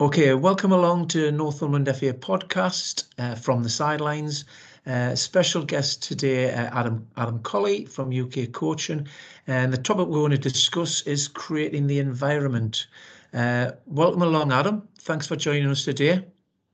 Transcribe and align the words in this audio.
Okay, 0.00 0.32
welcome 0.32 0.72
along 0.72 1.08
to 1.08 1.30
Northumberland 1.30 1.86
FA 1.94 2.14
podcast 2.14 3.04
uh, 3.18 3.34
from 3.34 3.62
the 3.62 3.68
sidelines. 3.68 4.46
Uh, 4.86 5.14
special 5.14 5.62
guest 5.62 6.02
today, 6.02 6.50
uh, 6.54 6.70
Adam 6.72 7.06
Adam 7.18 7.38
Colley 7.40 7.84
from 7.84 8.10
UK 8.10 8.50
Coaching, 8.50 9.06
and 9.46 9.70
the 9.70 9.76
topic 9.76 10.08
we 10.08 10.18
want 10.18 10.32
to 10.32 10.38
discuss 10.38 11.02
is 11.02 11.28
creating 11.28 11.86
the 11.86 11.98
environment. 11.98 12.86
Uh, 13.34 13.72
welcome 13.84 14.22
along, 14.22 14.52
Adam. 14.52 14.88
Thanks 15.00 15.26
for 15.26 15.36
joining 15.36 15.68
us 15.68 15.84
today. 15.84 16.24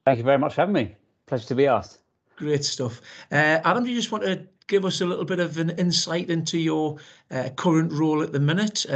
Thank 0.05 0.19
you 0.19 0.25
very 0.25 0.39
much 0.39 0.55
for 0.55 0.61
having 0.61 0.75
me. 0.75 0.95
Pleasure 1.27 1.49
to 1.49 1.57
be 1.57 1.67
asked. 1.67 1.99
Great 2.37 2.65
stuff. 2.65 3.01
Uh, 3.33 3.59
Adam, 3.65 3.83
do 3.83 3.91
you 3.91 3.97
just 3.97 4.13
want 4.13 4.23
to 4.23 4.47
give 4.69 4.85
us 4.85 5.01
a 5.01 5.05
little 5.05 5.25
bit 5.25 5.41
of 5.41 5.59
an 5.59 5.71
insight 5.71 6.31
into 6.31 6.59
your 6.59 6.99
uh, 7.33 7.49
current 7.57 7.93
role 7.93 8.23
at 8.23 8.31
the 8.31 8.39
minute? 8.39 8.87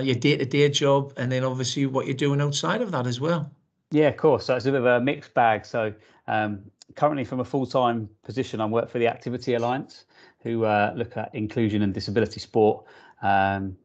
Your 0.00 0.14
day-to-day 0.14 0.70
job 0.70 1.12
and 1.16 1.30
then 1.30 1.44
obviously 1.44 1.86
what 1.86 2.06
you're 2.06 2.14
doing 2.14 2.40
outside 2.40 2.80
of 2.80 2.90
that 2.92 3.06
as 3.06 3.20
well. 3.20 3.50
Yeah 3.90 4.08
of 4.08 4.16
course. 4.16 4.46
So 4.46 4.56
it's 4.56 4.66
a 4.66 4.70
bit 4.70 4.80
of 4.80 4.86
a 4.86 5.00
mixed 5.00 5.34
bag. 5.34 5.66
So 5.66 5.92
um, 6.26 6.62
currently 6.96 7.24
from 7.24 7.40
a 7.40 7.44
full-time 7.44 8.08
position 8.22 8.60
i 8.60 8.66
work 8.66 8.90
for 8.90 8.98
the 8.98 9.06
activity 9.06 9.54
alliance 9.54 10.04
who 10.42 10.64
uh, 10.64 10.92
look 10.96 11.16
at 11.16 11.34
inclusion 11.34 11.82
and 11.82 11.94
disability 11.94 12.40
sport 12.40 12.84
um, 13.22 13.76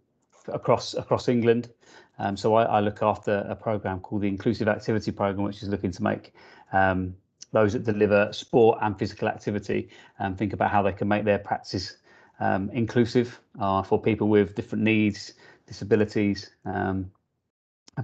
across 0.48 0.94
across 0.96 1.28
england. 1.28 1.70
Um, 2.20 2.36
so 2.36 2.56
I, 2.56 2.64
I, 2.64 2.80
look 2.80 3.04
after 3.04 3.46
a 3.48 3.56
program 3.56 4.00
called 4.00 4.24
the 4.24 4.28
inclusive 4.28 4.68
activity 4.68 5.12
program 5.12 5.46
which 5.46 5.62
is 5.62 5.70
looking 5.70 5.92
to 5.92 6.04
make 6.04 6.34
um, 6.74 7.16
those 7.52 7.74
that 7.74 7.84
deliver 7.84 8.34
sport 8.34 8.80
and 8.82 8.98
physical 8.98 9.28
activity 9.28 9.90
um, 10.20 10.36
think 10.36 10.54
about 10.54 10.72
how 10.72 10.82
they 10.82 10.94
can 10.94 11.08
make 11.08 11.26
their 11.26 11.38
practices 11.38 11.98
um, 12.40 12.70
inclusive 12.72 13.40
uh, 13.60 13.84
for 13.84 14.02
people 14.02 14.28
with 14.30 14.56
different 14.56 14.84
needs 14.84 15.34
disabilities, 15.68 16.52
um, 16.66 17.12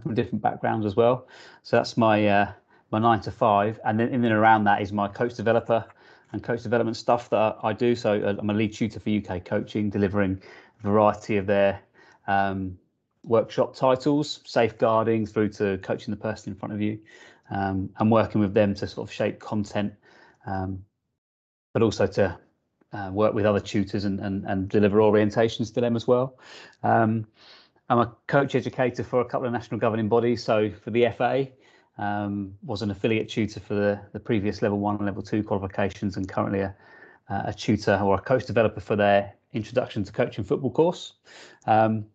from 0.02 0.13
different 0.13 0.41
backgrounds 0.41 0.85
as 0.85 0.95
well. 0.95 1.27
So 1.63 1.77
that's 1.77 1.98
my 1.98 2.27
uh, 2.27 2.52
my 2.91 2.99
nine 2.99 3.22
to 3.22 3.31
five, 3.31 3.80
and 3.86 3.99
then 3.99 4.09
in 4.09 4.23
and 4.23 4.34
around 4.34 4.66
that 4.66 4.81
is 4.81 4.91
my 4.91 5.08
coach 5.08 5.36
developer 5.36 5.86
and 6.31 6.44
coach 6.44 6.64
development 6.64 6.97
stuff 6.97 7.30
that 7.30 7.58
I 7.64 7.73
do. 7.73 7.95
So 7.95 8.22
uh, 8.22 8.36
I'm 8.38 8.50
a 8.50 8.53
lead 8.53 8.73
tutor 8.73 9.00
for 9.00 9.09
UK 9.09 9.45
Coaching, 9.45 9.89
delivering 9.89 10.41
a 10.80 10.84
variety 10.84 11.38
of 11.38 11.45
their 11.45 11.80
um, 12.28 12.78
workshop 13.23 13.75
titles, 13.75 14.41
safeguarding 14.45 15.25
through 15.25 15.50
to 15.50 15.78
coaching 15.80 16.11
the 16.11 16.19
person 16.19 16.53
in 16.53 16.59
front 16.59 16.73
of 16.73 16.81
you, 16.81 17.00
um, 17.52 17.89
and 18.00 18.11
working 18.11 18.41
with 18.41 18.53
them 18.53 18.73
to 18.75 18.88
sort 18.88 19.08
of 19.08 19.14
shape 19.14 19.39
content, 19.39 19.94
um, 20.45 20.84
but 21.72 21.81
also 21.81 22.08
to 22.08 22.38
uh, 22.94 23.09
work 23.11 23.33
with 23.33 23.45
other 23.45 23.59
tutors 23.59 24.05
and, 24.05 24.19
and, 24.19 24.45
and 24.45 24.69
deliver 24.69 24.99
orientations 24.99 25.73
to 25.73 25.81
them 25.81 25.95
as 25.95 26.08
well. 26.08 26.38
Um, 26.83 27.25
I'm 27.89 28.00
a 28.00 28.16
coach 28.27 28.55
educator 28.55 29.03
for 29.03 29.22
a 29.22 29.25
couple 29.25 29.47
of 29.47 29.53
national 29.53 29.80
governing 29.80 30.08
bodies. 30.08 30.44
So 30.44 30.69
for 30.72 30.91
the 30.91 31.09
FA, 31.17 31.47
um, 31.97 32.55
was 32.63 32.81
an 32.81 32.91
affiliate 32.91 33.30
tutor 33.30 33.59
for 33.59 33.75
the, 33.75 34.00
the 34.13 34.19
previous 34.19 34.61
level 34.61 34.80
one 34.80 34.95
and 34.95 35.05
level 35.05 35.22
two 35.22 35.44
qualifications 35.44 36.17
and 36.17 36.27
currently 36.27 36.61
a, 36.61 36.75
a 37.30 37.53
tutor 37.53 38.00
or 38.03 38.16
a 38.16 38.22
coach 38.22 38.45
developer 38.45 38.80
for 38.80 38.95
their 38.95 39.33
introduction 39.53 40.03
to 40.03 40.11
coaching 40.11 40.44
football 40.44 40.72
course. 40.72 41.13
Um, 41.67 42.05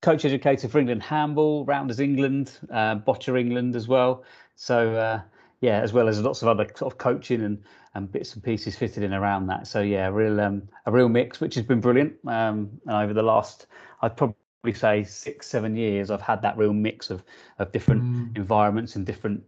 coach 0.00 0.24
educator 0.24 0.68
for 0.68 0.78
England 0.78 1.02
handball, 1.02 1.64
Rounders 1.64 2.00
England, 2.00 2.52
uh, 2.70 2.96
Boccia 2.96 3.38
England 3.38 3.76
as 3.76 3.88
well. 3.88 4.24
So 4.56 4.94
uh, 4.94 5.20
yeah, 5.60 5.80
as 5.80 5.92
well 5.92 6.08
as 6.08 6.20
lots 6.20 6.42
of 6.42 6.48
other 6.48 6.66
sort 6.76 6.92
of 6.92 6.98
coaching 6.98 7.42
and 7.42 7.62
and 7.94 8.10
bits 8.12 8.34
and 8.34 8.42
pieces 8.42 8.76
fitted 8.76 9.02
in 9.02 9.12
around 9.12 9.46
that. 9.48 9.66
So 9.66 9.80
yeah, 9.80 10.06
a 10.06 10.12
real 10.12 10.40
um, 10.40 10.68
a 10.86 10.92
real 10.92 11.08
mix, 11.08 11.40
which 11.40 11.54
has 11.56 11.64
been 11.64 11.80
brilliant. 11.80 12.14
Um, 12.26 12.70
and 12.86 12.96
over 12.96 13.12
the 13.12 13.22
last, 13.22 13.66
I'd 14.02 14.16
probably 14.16 14.36
say 14.74 15.04
six 15.04 15.48
seven 15.48 15.76
years, 15.76 16.10
I've 16.10 16.22
had 16.22 16.42
that 16.42 16.56
real 16.56 16.72
mix 16.72 17.10
of 17.10 17.22
of 17.58 17.72
different 17.72 18.02
mm. 18.02 18.36
environments 18.36 18.96
and 18.96 19.04
different 19.04 19.42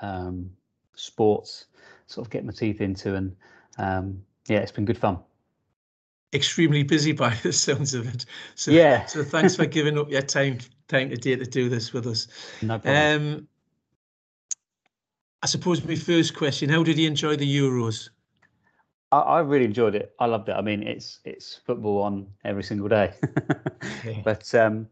um, 0.00 0.50
sports, 0.94 1.66
sort 2.06 2.26
of 2.26 2.30
get 2.30 2.44
my 2.44 2.52
teeth 2.52 2.80
into, 2.80 3.14
and 3.14 3.36
um, 3.78 4.22
yeah, 4.46 4.58
it's 4.58 4.72
been 4.72 4.86
good 4.86 4.98
fun. 4.98 5.18
Extremely 6.32 6.84
busy 6.84 7.12
by 7.12 7.34
the 7.42 7.52
sounds 7.52 7.92
of 7.92 8.12
it. 8.14 8.24
So 8.54 8.70
yeah. 8.70 9.04
so 9.06 9.22
thanks 9.22 9.56
for 9.56 9.66
giving 9.76 9.98
up 9.98 10.10
your 10.10 10.22
time 10.22 10.58
time 10.88 11.10
today 11.10 11.36
to 11.36 11.44
do 11.44 11.68
this 11.68 11.92
with 11.92 12.06
us. 12.06 12.28
No 12.62 12.78
problem. 12.78 12.94
I 15.42 15.46
suppose 15.46 15.84
my 15.84 15.94
first 15.94 16.36
question: 16.36 16.68
How 16.68 16.82
did 16.82 16.98
you 16.98 17.06
enjoy 17.06 17.36
the 17.36 17.56
Euros? 17.58 18.10
I, 19.10 19.18
I 19.18 19.40
really 19.40 19.64
enjoyed 19.64 19.94
it. 19.94 20.14
I 20.18 20.26
loved 20.26 20.48
it. 20.48 20.52
I 20.52 20.60
mean, 20.60 20.82
it's 20.82 21.20
it's 21.24 21.60
football 21.64 22.02
on 22.02 22.26
every 22.44 22.62
single 22.62 22.88
day, 22.88 23.12
but 24.24 24.54
um, 24.54 24.86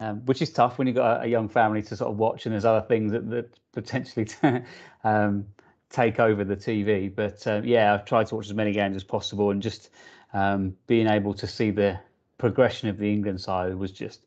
um, 0.00 0.24
which 0.26 0.42
is 0.42 0.50
tough 0.50 0.78
when 0.78 0.86
you've 0.86 0.96
got 0.96 1.20
a, 1.20 1.24
a, 1.24 1.26
young 1.26 1.48
family 1.48 1.82
to 1.82 1.96
sort 1.96 2.10
of 2.10 2.18
watch, 2.18 2.46
and 2.46 2.52
there's 2.52 2.64
other 2.64 2.84
things 2.86 3.12
that, 3.12 3.30
that 3.30 3.58
potentially 3.72 4.24
t- 4.24 4.60
um, 5.04 5.46
take 5.90 6.18
over 6.18 6.42
the 6.44 6.56
TV. 6.56 7.14
But 7.14 7.46
uh, 7.46 7.62
yeah, 7.64 7.94
I've 7.94 8.04
tried 8.04 8.26
to 8.28 8.34
watch 8.34 8.46
as 8.46 8.54
many 8.54 8.72
games 8.72 8.96
as 8.96 9.04
possible, 9.04 9.50
and 9.50 9.62
just 9.62 9.90
um, 10.32 10.76
being 10.88 11.06
able 11.06 11.34
to 11.34 11.46
see 11.46 11.70
the 11.70 11.98
progression 12.36 12.88
of 12.88 12.98
the 12.98 13.10
England 13.10 13.40
side 13.40 13.74
was 13.76 13.92
just 13.92 14.26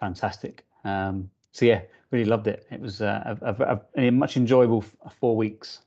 fantastic. 0.00 0.64
Um, 0.82 1.30
so 1.52 1.64
yeah, 1.64 1.82
really 2.14 2.24
loved 2.24 2.46
it. 2.46 2.66
It 2.70 2.80
was 2.80 3.02
uh, 3.02 3.36
a, 3.42 3.54
a, 3.62 3.80
a, 4.06 4.10
much 4.10 4.36
enjoyable 4.36 4.84
four 5.20 5.36
weeks. 5.36 5.80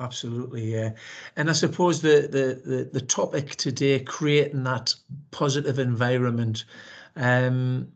Absolutely, 0.00 0.72
yeah. 0.72 0.90
And 1.36 1.48
I 1.48 1.52
suppose 1.52 2.02
the, 2.02 2.28
the 2.30 2.70
the 2.70 2.84
the 2.92 3.00
topic 3.00 3.56
today, 3.56 4.00
creating 4.00 4.64
that 4.64 4.94
positive 5.30 5.78
environment, 5.78 6.64
um, 7.16 7.88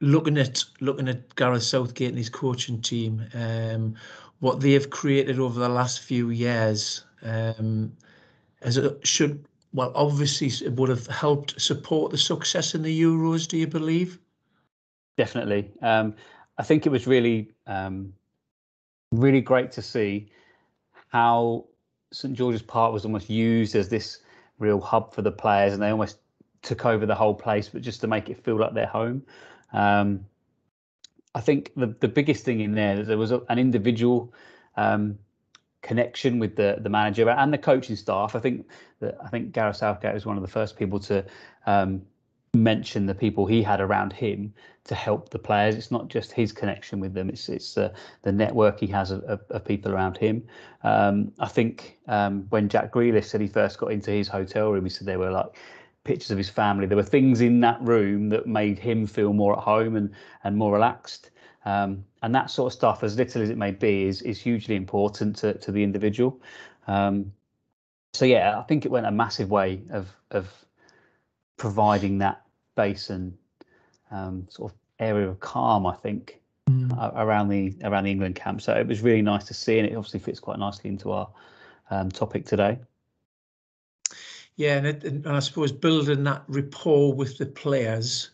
looking 0.00 0.38
at 0.38 0.64
looking 0.80 1.08
at 1.08 1.34
Gareth 1.34 1.62
Southgate 1.62 2.10
and 2.10 2.18
his 2.18 2.30
coaching 2.30 2.80
team, 2.80 3.24
um, 3.34 3.94
what 4.40 4.60
they 4.60 4.72
have 4.72 4.90
created 4.90 5.38
over 5.38 5.58
the 5.58 5.68
last 5.68 6.00
few 6.00 6.30
years, 6.30 7.04
um, 7.22 7.92
as 8.62 8.76
it 8.76 9.06
should 9.06 9.44
well, 9.72 9.92
obviously 9.94 10.48
it 10.66 10.72
would 10.72 10.88
have 10.88 11.06
helped 11.06 11.60
support 11.60 12.10
the 12.10 12.18
success 12.18 12.74
in 12.74 12.82
the 12.82 13.02
Euros. 13.02 13.46
Do 13.46 13.56
you 13.56 13.66
believe? 13.66 14.18
Definitely. 15.20 15.70
Um, 15.82 16.14
I 16.56 16.62
think 16.62 16.86
it 16.86 16.88
was 16.88 17.06
really, 17.06 17.52
um, 17.66 18.14
really 19.12 19.42
great 19.42 19.70
to 19.72 19.82
see 19.82 20.30
how 21.08 21.66
St 22.10 22.32
George's 22.32 22.62
Park 22.62 22.94
was 22.94 23.04
almost 23.04 23.28
used 23.28 23.76
as 23.76 23.90
this 23.90 24.20
real 24.58 24.80
hub 24.80 25.12
for 25.12 25.20
the 25.20 25.30
players, 25.30 25.74
and 25.74 25.82
they 25.82 25.90
almost 25.90 26.20
took 26.62 26.86
over 26.86 27.04
the 27.04 27.14
whole 27.14 27.34
place, 27.34 27.68
but 27.68 27.82
just 27.82 28.00
to 28.00 28.06
make 28.06 28.30
it 28.30 28.42
feel 28.42 28.58
like 28.58 28.72
their 28.72 28.86
home. 28.86 29.22
Um, 29.74 30.24
I 31.34 31.42
think 31.42 31.72
the 31.76 31.88
the 32.00 32.08
biggest 32.08 32.46
thing 32.46 32.60
in 32.60 32.72
there 32.72 33.02
there 33.02 33.18
was 33.18 33.30
a, 33.30 33.42
an 33.50 33.58
individual 33.58 34.32
um, 34.78 35.18
connection 35.82 36.38
with 36.38 36.56
the 36.56 36.78
the 36.80 36.88
manager 36.88 37.28
and 37.28 37.52
the 37.52 37.58
coaching 37.58 37.96
staff. 37.96 38.34
I 38.34 38.38
think 38.38 38.66
that 39.00 39.18
I 39.22 39.28
think 39.28 39.52
Gareth 39.52 39.76
Southgate 39.76 40.14
was 40.14 40.24
one 40.24 40.38
of 40.38 40.42
the 40.42 40.48
first 40.48 40.78
people 40.78 40.98
to 41.00 41.26
um, 41.66 42.06
mention 42.54 43.06
the 43.06 43.14
people 43.14 43.46
he 43.46 43.62
had 43.62 43.80
around 43.80 44.12
him 44.12 44.52
to 44.84 44.94
help 44.94 45.30
the 45.30 45.38
players. 45.38 45.76
It's 45.76 45.90
not 45.90 46.08
just 46.08 46.32
his 46.32 46.52
connection 46.52 47.00
with 47.00 47.14
them; 47.14 47.28
it's 47.28 47.48
it's 47.48 47.78
uh, 47.78 47.92
the 48.22 48.32
network 48.32 48.80
he 48.80 48.86
has 48.88 49.10
of, 49.10 49.22
of, 49.24 49.40
of 49.50 49.64
people 49.64 49.92
around 49.92 50.16
him. 50.16 50.42
Um, 50.82 51.32
I 51.38 51.48
think 51.48 51.98
um, 52.08 52.46
when 52.50 52.68
Jack 52.68 52.92
Grealish 52.92 53.26
said 53.26 53.40
he 53.40 53.46
first 53.46 53.78
got 53.78 53.92
into 53.92 54.10
his 54.10 54.28
hotel 54.28 54.70
room, 54.70 54.84
he 54.84 54.90
said 54.90 55.06
there 55.06 55.18
were 55.18 55.30
like 55.30 55.56
pictures 56.04 56.30
of 56.30 56.38
his 56.38 56.48
family. 56.48 56.86
There 56.86 56.96
were 56.96 57.02
things 57.02 57.40
in 57.40 57.60
that 57.60 57.80
room 57.82 58.30
that 58.30 58.46
made 58.46 58.78
him 58.78 59.06
feel 59.06 59.32
more 59.32 59.56
at 59.56 59.62
home 59.62 59.96
and 59.96 60.10
and 60.44 60.56
more 60.56 60.72
relaxed. 60.72 61.30
Um, 61.66 62.04
and 62.22 62.34
that 62.34 62.50
sort 62.50 62.72
of 62.72 62.76
stuff, 62.76 63.04
as 63.04 63.16
little 63.16 63.42
as 63.42 63.50
it 63.50 63.58
may 63.58 63.70
be, 63.70 64.04
is 64.04 64.22
is 64.22 64.40
hugely 64.40 64.76
important 64.76 65.36
to 65.36 65.54
to 65.54 65.70
the 65.70 65.82
individual. 65.82 66.40
Um, 66.86 67.32
so 68.12 68.24
yeah, 68.24 68.58
I 68.58 68.62
think 68.62 68.84
it 68.84 68.90
went 68.90 69.06
a 69.06 69.12
massive 69.12 69.50
way 69.50 69.82
of 69.90 70.08
of 70.30 70.52
providing 71.60 72.16
that 72.16 72.40
base 72.74 73.10
and 73.10 73.36
um, 74.10 74.46
sort 74.48 74.72
of 74.72 74.78
area 74.98 75.28
of 75.28 75.38
calm, 75.40 75.84
I 75.84 75.94
think, 75.94 76.40
mm. 76.70 76.90
around 77.14 77.50
the 77.50 77.76
around 77.84 78.04
the 78.04 78.10
England 78.10 78.34
camp. 78.34 78.62
So 78.62 78.72
it 78.72 78.86
was 78.86 79.02
really 79.02 79.20
nice 79.20 79.44
to 79.44 79.54
see, 79.54 79.78
and 79.78 79.86
it 79.86 79.94
obviously 79.94 80.20
fits 80.20 80.40
quite 80.40 80.58
nicely 80.58 80.88
into 80.88 81.12
our 81.12 81.28
um, 81.90 82.10
topic 82.10 82.46
today. 82.46 82.78
Yeah, 84.56 84.78
and, 84.78 84.86
it, 84.86 85.04
and, 85.04 85.28
I 85.28 85.38
suppose 85.40 85.70
building 85.70 86.24
that 86.24 86.44
rapport 86.48 87.12
with 87.12 87.36
the 87.36 87.46
players 87.46 88.30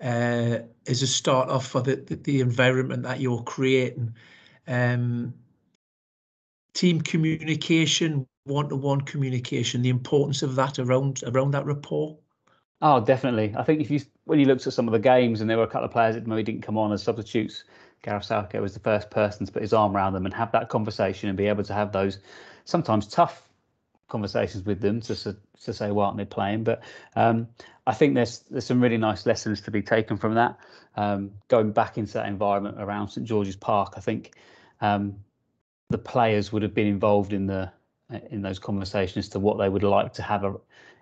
uh, 0.00 0.60
is 0.86 1.02
a 1.02 1.06
start 1.06 1.50
off 1.50 1.66
for 1.66 1.82
the, 1.82 1.96
the, 1.96 2.16
the 2.16 2.40
environment 2.40 3.02
that 3.02 3.20
you're 3.20 3.42
creating. 3.42 4.14
Um, 4.66 5.34
team 6.72 7.02
communication, 7.02 8.26
one-to-one 8.44 9.02
communication, 9.02 9.82
the 9.82 9.90
importance 9.90 10.42
of 10.42 10.54
that 10.54 10.78
around 10.78 11.22
around 11.26 11.50
that 11.50 11.66
rapport. 11.66 12.16
Oh, 12.82 13.00
definitely. 13.04 13.54
I 13.56 13.62
think 13.62 13.80
if 13.80 13.90
you 13.90 14.00
when 14.24 14.38
you 14.38 14.46
looked 14.46 14.66
at 14.66 14.72
some 14.72 14.88
of 14.88 14.92
the 14.92 14.98
games 14.98 15.40
and 15.40 15.50
there 15.50 15.58
were 15.58 15.64
a 15.64 15.68
couple 15.68 15.84
of 15.84 15.92
players 15.92 16.14
that 16.14 16.26
maybe 16.26 16.42
didn't 16.42 16.62
come 16.62 16.78
on 16.78 16.92
as 16.92 17.02
substitutes, 17.02 17.64
Gareth 18.02 18.24
Southgate 18.24 18.62
was 18.62 18.74
the 18.74 18.80
first 18.80 19.10
person 19.10 19.44
to 19.44 19.52
put 19.52 19.62
his 19.62 19.72
arm 19.72 19.94
around 19.94 20.14
them 20.14 20.24
and 20.24 20.34
have 20.34 20.52
that 20.52 20.68
conversation 20.70 21.28
and 21.28 21.36
be 21.36 21.46
able 21.46 21.64
to 21.64 21.74
have 21.74 21.92
those 21.92 22.18
sometimes 22.64 23.06
tough 23.06 23.48
conversations 24.08 24.64
with 24.64 24.80
them 24.80 25.00
to 25.02 25.14
to 25.62 25.72
say 25.72 25.90
why 25.90 26.06
aren't 26.06 26.16
they 26.16 26.24
playing. 26.24 26.64
But 26.64 26.82
um, 27.16 27.48
I 27.86 27.92
think 27.92 28.14
there's 28.14 28.38
there's 28.50 28.64
some 28.64 28.82
really 28.82 28.96
nice 28.96 29.26
lessons 29.26 29.60
to 29.62 29.70
be 29.70 29.82
taken 29.82 30.16
from 30.16 30.34
that. 30.34 30.58
Um, 30.96 31.32
going 31.48 31.72
back 31.72 31.98
into 31.98 32.14
that 32.14 32.28
environment 32.28 32.76
around 32.80 33.08
St 33.08 33.26
George's 33.26 33.56
Park, 33.56 33.94
I 33.96 34.00
think 34.00 34.34
um, 34.80 35.16
the 35.90 35.98
players 35.98 36.50
would 36.50 36.62
have 36.62 36.74
been 36.74 36.86
involved 36.86 37.34
in 37.34 37.46
the 37.46 37.70
in 38.30 38.42
those 38.42 38.58
conversations 38.58 39.28
to 39.28 39.38
what 39.38 39.58
they 39.58 39.68
would 39.68 39.82
like 39.82 40.14
to 40.14 40.22
have 40.22 40.44
a, 40.44 40.54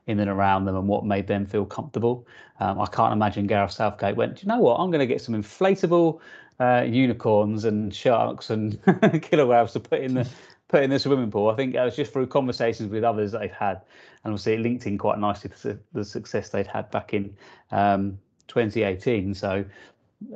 in 0.09 0.19
and 0.19 0.31
around 0.31 0.65
them 0.65 0.75
and 0.75 0.89
what 0.89 1.05
made 1.05 1.27
them 1.27 1.47
feel 1.47 1.65
comfortable. 1.65 2.27
Um, 2.61 2.81
I 2.81 2.87
can't 2.87 3.13
imagine 3.13 3.47
Gareth 3.47 3.73
Southgate 3.73 4.17
went, 4.17 4.37
Do 4.37 4.43
you 4.43 4.49
know 4.49 4.59
what? 4.59 4.79
I'm 4.79 4.91
going 4.91 5.01
to 5.01 5.07
get 5.07 5.21
some 5.21 5.35
inflatable 5.35 6.19
uh, 6.59 6.85
unicorns 6.87 7.65
and 7.65 7.95
sharks 7.95 8.51
and 8.51 8.81
killer 9.23 9.47
whales 9.47 9.75
to 9.75 9.81
put 9.81 10.01
in 10.01 10.15
the 10.15 10.29
put 10.69 10.83
in 10.83 10.91
the 10.91 10.99
swimming 10.99 11.31
pool. 11.31 11.51
I 11.51 11.55
think 11.55 11.75
it 11.75 11.81
was 11.81 11.95
just 11.95 12.13
through 12.13 12.27
conversations 12.27 12.91
with 12.91 13.05
others 13.05 13.33
that 13.33 13.41
they've 13.41 13.51
had, 13.51 13.83
and 14.25 14.33
obviously 14.33 14.55
it 14.55 14.61
linked 14.61 14.87
in 14.87 14.99
quite 14.99 15.19
nicely 15.19 15.51
to 15.63 15.79
the 15.93 16.05
success 16.05 16.49
they'd 16.49 16.67
had 16.67 16.91
back 16.91 17.15
in 17.15 17.37
um, 17.71 18.19
2018. 18.49 19.35
So 19.35 19.65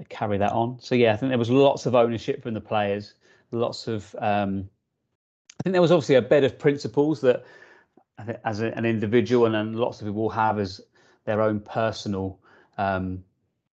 carry 0.08 0.38
that 0.38 0.52
on. 0.52 0.78
So 0.80 0.94
yeah, 0.94 1.12
I 1.12 1.16
think 1.16 1.30
there 1.30 1.38
was 1.38 1.50
lots 1.50 1.86
of 1.86 1.94
ownership 1.94 2.42
from 2.42 2.54
the 2.54 2.60
players, 2.60 3.14
lots 3.50 3.88
of. 3.88 4.14
Um, 4.18 4.68
I 5.60 5.62
think 5.62 5.72
there 5.72 5.82
was 5.82 5.92
obviously 5.92 6.16
a 6.16 6.22
bed 6.22 6.44
of 6.44 6.58
principles 6.58 7.20
that, 7.20 7.44
as 8.44 8.60
a, 8.60 8.76
an 8.76 8.84
individual, 8.84 9.46
and 9.46 9.54
then 9.54 9.72
lots 9.74 10.00
of 10.00 10.06
people 10.06 10.28
have 10.30 10.58
as 10.58 10.80
their 11.24 11.40
own 11.40 11.60
personal 11.60 12.38
um, 12.78 13.22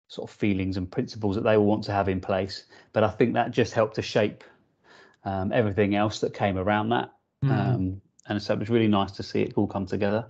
sort 0.07 0.29
of 0.29 0.35
feelings 0.35 0.77
and 0.77 0.91
principles 0.91 1.35
that 1.35 1.43
they 1.43 1.57
will 1.57 1.65
want 1.65 1.83
to 1.85 1.91
have 1.91 2.07
in 2.07 2.21
place. 2.21 2.65
But 2.93 3.03
I 3.03 3.09
think 3.09 3.33
that 3.33 3.51
just 3.51 3.73
helped 3.73 3.95
to 3.95 4.01
shape 4.01 4.43
um, 5.25 5.51
everything 5.51 5.95
else 5.95 6.19
that 6.19 6.33
came 6.33 6.57
around 6.57 6.89
that. 6.89 7.11
Mm. 7.43 7.51
Um, 7.51 8.01
and 8.27 8.41
so 8.41 8.53
it 8.53 8.59
was 8.59 8.69
really 8.69 8.87
nice 8.87 9.11
to 9.13 9.23
see 9.23 9.41
it 9.41 9.53
all 9.55 9.67
come 9.67 9.85
together. 9.85 10.27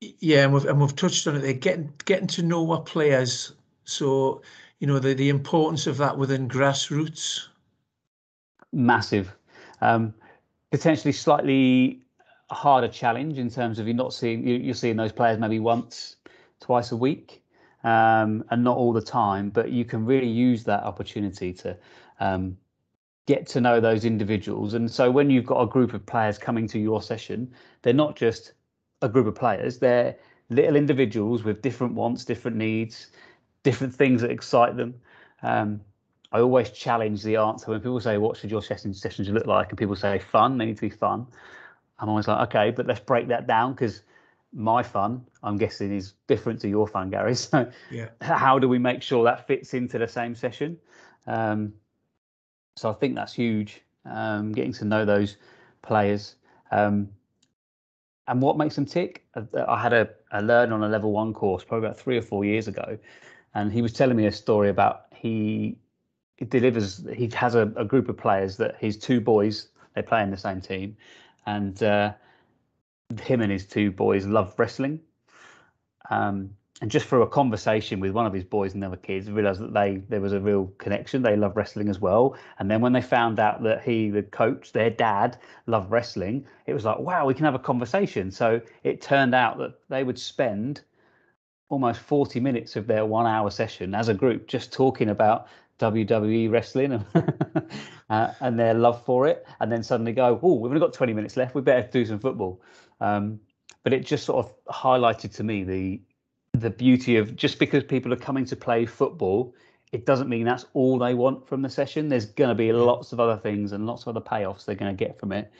Yeah, 0.00 0.44
and 0.44 0.52
we've 0.52 0.64
and 0.64 0.80
we've 0.80 0.94
touched 0.94 1.26
on 1.26 1.36
it. 1.36 1.40
They're 1.40 1.52
getting 1.54 1.92
getting 2.04 2.28
to 2.28 2.42
know 2.42 2.70
our 2.70 2.80
players. 2.80 3.52
So 3.84 4.42
you 4.78 4.86
know 4.86 4.98
the 4.98 5.14
the 5.14 5.28
importance 5.28 5.86
of 5.86 5.96
that 5.96 6.16
within 6.16 6.48
grassroots. 6.48 7.48
Massive, 8.72 9.34
um, 9.80 10.14
potentially 10.70 11.12
slightly 11.12 12.02
harder 12.50 12.88
challenge 12.88 13.38
in 13.38 13.50
terms 13.50 13.78
of 13.78 13.86
you're 13.86 13.96
not 13.96 14.12
seeing 14.12 14.46
you're 14.46 14.74
seeing 14.74 14.96
those 14.96 15.12
players 15.12 15.38
maybe 15.38 15.60
once, 15.60 16.16
twice 16.60 16.92
a 16.92 16.96
week, 16.96 17.42
um, 17.84 18.44
and 18.50 18.64
not 18.64 18.76
all 18.76 18.92
the 18.92 19.02
time. 19.02 19.50
But 19.50 19.70
you 19.70 19.84
can 19.84 20.04
really 20.04 20.28
use 20.28 20.64
that 20.64 20.82
opportunity 20.84 21.52
to 21.54 21.76
um, 22.20 22.56
get 23.26 23.46
to 23.48 23.60
know 23.60 23.80
those 23.80 24.04
individuals. 24.04 24.74
And 24.74 24.90
so 24.90 25.10
when 25.10 25.30
you've 25.30 25.46
got 25.46 25.60
a 25.60 25.66
group 25.66 25.92
of 25.92 26.04
players 26.06 26.38
coming 26.38 26.66
to 26.68 26.78
your 26.78 27.02
session, 27.02 27.52
they're 27.82 27.92
not 27.92 28.16
just 28.16 28.54
a 29.02 29.08
group 29.08 29.26
of 29.26 29.34
players, 29.34 29.78
they're 29.78 30.16
little 30.50 30.76
individuals 30.76 31.44
with 31.44 31.60
different 31.60 31.94
wants, 31.94 32.24
different 32.24 32.56
needs, 32.56 33.08
different 33.62 33.94
things 33.94 34.22
that 34.22 34.30
excite 34.30 34.76
them. 34.76 34.94
Um, 35.42 35.80
I 36.30 36.40
always 36.40 36.70
challenge 36.70 37.22
the 37.22 37.36
answer 37.36 37.70
when 37.70 37.80
people 37.80 38.00
say, 38.00 38.18
"What 38.18 38.36
should 38.36 38.50
your 38.50 38.62
session 38.62 38.92
sessions 38.92 39.28
look 39.28 39.46
like?" 39.46 39.70
and 39.70 39.78
people 39.78 39.96
say, 39.96 40.18
"Fun." 40.18 40.58
They 40.58 40.66
need 40.66 40.76
to 40.76 40.82
be 40.82 40.90
fun. 40.90 41.26
I'm 41.98 42.08
always 42.08 42.28
like, 42.28 42.48
"Okay, 42.48 42.70
but 42.70 42.86
let's 42.86 43.00
break 43.00 43.28
that 43.28 43.46
down 43.46 43.72
because 43.72 44.02
my 44.52 44.82
fun, 44.82 45.26
I'm 45.42 45.56
guessing, 45.56 45.94
is 45.94 46.14
different 46.26 46.60
to 46.62 46.68
your 46.68 46.86
fun, 46.86 47.10
Gary. 47.10 47.34
So, 47.34 47.70
yeah. 47.90 48.08
how 48.20 48.58
do 48.58 48.68
we 48.68 48.78
make 48.78 49.02
sure 49.02 49.24
that 49.24 49.46
fits 49.46 49.74
into 49.74 49.98
the 49.98 50.08
same 50.08 50.34
session? 50.34 50.78
Um, 51.26 51.74
so 52.76 52.90
I 52.90 52.94
think 52.94 53.14
that's 53.14 53.34
huge. 53.34 53.82
Um, 54.04 54.52
getting 54.52 54.72
to 54.74 54.84
know 54.84 55.04
those 55.04 55.36
players. 55.82 56.36
Um, 56.70 57.08
and 58.26 58.40
what 58.42 58.56
makes 58.56 58.74
them 58.74 58.86
tick? 58.86 59.24
Uh, 59.34 59.42
I 59.66 59.80
had 59.80 59.92
a, 59.92 60.08
a 60.32 60.42
learn 60.42 60.72
on 60.72 60.82
a 60.82 60.88
level 60.88 61.12
one 61.12 61.32
course 61.32 61.64
probably 61.64 61.86
about 61.86 61.98
three 61.98 62.16
or 62.16 62.22
four 62.22 62.44
years 62.44 62.68
ago, 62.68 62.98
and 63.54 63.72
he 63.72 63.82
was 63.82 63.92
telling 63.92 64.16
me 64.16 64.26
a 64.26 64.32
story 64.32 64.68
about 64.68 65.06
he, 65.14 65.78
he 66.38 66.44
delivers. 66.44 67.04
He 67.14 67.28
has 67.34 67.56
a, 67.56 67.72
a, 67.76 67.84
group 67.84 68.08
of 68.08 68.16
players 68.16 68.56
that 68.58 68.76
his 68.78 68.96
two 68.96 69.20
boys 69.20 69.68
they 69.94 70.02
play 70.02 70.22
in 70.22 70.30
the 70.30 70.36
same 70.36 70.60
team, 70.60 70.96
and 71.46 71.82
uh, 71.82 72.12
him 73.20 73.40
and 73.40 73.50
his 73.50 73.66
two 73.66 73.90
boys 73.90 74.24
love 74.24 74.54
wrestling. 74.56 75.00
Um, 76.10 76.50
and 76.80 76.92
just 76.92 77.06
through 77.06 77.22
a 77.22 77.28
conversation 77.28 77.98
with 77.98 78.12
one 78.12 78.24
of 78.24 78.32
his 78.32 78.44
boys 78.44 78.72
and 78.72 78.80
the 78.84 78.86
other 78.86 78.96
kids, 78.96 79.28
realised 79.28 79.60
that 79.60 79.74
they 79.74 79.96
there 80.08 80.20
was 80.20 80.32
a 80.32 80.38
real 80.38 80.66
connection. 80.78 81.22
They 81.22 81.36
love 81.36 81.56
wrestling 81.56 81.88
as 81.88 81.98
well. 81.98 82.36
And 82.60 82.70
then 82.70 82.80
when 82.80 82.92
they 82.92 83.02
found 83.02 83.40
out 83.40 83.64
that 83.64 83.82
he, 83.82 84.10
the 84.10 84.22
coach, 84.22 84.70
their 84.70 84.90
dad, 84.90 85.38
loved 85.66 85.90
wrestling, 85.90 86.46
it 86.66 86.74
was 86.74 86.84
like, 86.84 87.00
wow, 87.00 87.26
we 87.26 87.34
can 87.34 87.46
have 87.46 87.56
a 87.56 87.58
conversation. 87.58 88.30
So 88.30 88.60
it 88.84 89.02
turned 89.02 89.34
out 89.34 89.58
that 89.58 89.74
they 89.88 90.04
would 90.04 90.20
spend 90.20 90.82
almost 91.68 91.98
40 92.00 92.38
minutes 92.38 92.76
of 92.76 92.86
their 92.86 93.04
one 93.04 93.26
hour 93.26 93.50
session 93.50 93.92
as 93.92 94.08
a 94.08 94.14
group 94.14 94.46
just 94.46 94.72
talking 94.72 95.08
about 95.08 95.48
WWE 95.78 96.50
wrestling 96.50 96.92
and, 96.92 97.04
uh, 98.10 98.32
and 98.40 98.58
their 98.58 98.74
love 98.74 99.04
for 99.04 99.26
it. 99.26 99.46
And 99.60 99.70
then 99.70 99.82
suddenly 99.82 100.12
go, 100.12 100.38
oh, 100.42 100.54
we've 100.54 100.70
only 100.70 100.80
got 100.80 100.92
20 100.92 101.12
minutes 101.12 101.36
left. 101.36 101.54
We 101.54 101.62
better 101.62 101.88
do 101.90 102.04
some 102.04 102.18
football. 102.18 102.60
Um, 103.00 103.40
but 103.82 103.92
it 103.92 104.04
just 104.04 104.24
sort 104.24 104.44
of 104.44 104.74
highlighted 104.74 105.34
to 105.36 105.44
me 105.44 105.64
the 105.64 106.00
the 106.52 106.70
beauty 106.70 107.16
of 107.16 107.36
just 107.36 107.58
because 107.58 107.84
people 107.84 108.12
are 108.12 108.16
coming 108.16 108.44
to 108.46 108.56
play 108.56 108.84
football, 108.84 109.54
it 109.92 110.04
doesn't 110.06 110.28
mean 110.28 110.44
that's 110.44 110.66
all 110.74 110.98
they 110.98 111.14
want 111.14 111.46
from 111.46 111.62
the 111.62 111.70
session. 111.70 112.08
There's 112.08 112.26
going 112.26 112.48
to 112.48 112.54
be 112.54 112.72
lots 112.72 113.12
of 113.12 113.20
other 113.20 113.36
things 113.36 113.72
and 113.72 113.86
lots 113.86 114.02
of 114.02 114.08
other 114.08 114.20
payoffs 114.20 114.64
they're 114.64 114.74
going 114.74 114.94
to 114.94 115.04
get 115.04 115.18
from 115.18 115.32
it. 115.32 115.52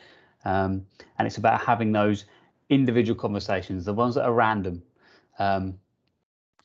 Um, 0.45 0.87
and 1.19 1.27
it's 1.27 1.37
about 1.37 1.61
having 1.61 1.93
those 1.93 2.25
individual 2.69 3.19
conversations, 3.19 3.85
the 3.85 3.95
ones 3.95 4.15
that 4.17 4.25
are 4.25 4.33
random, 4.33 4.83
um, 5.39 5.79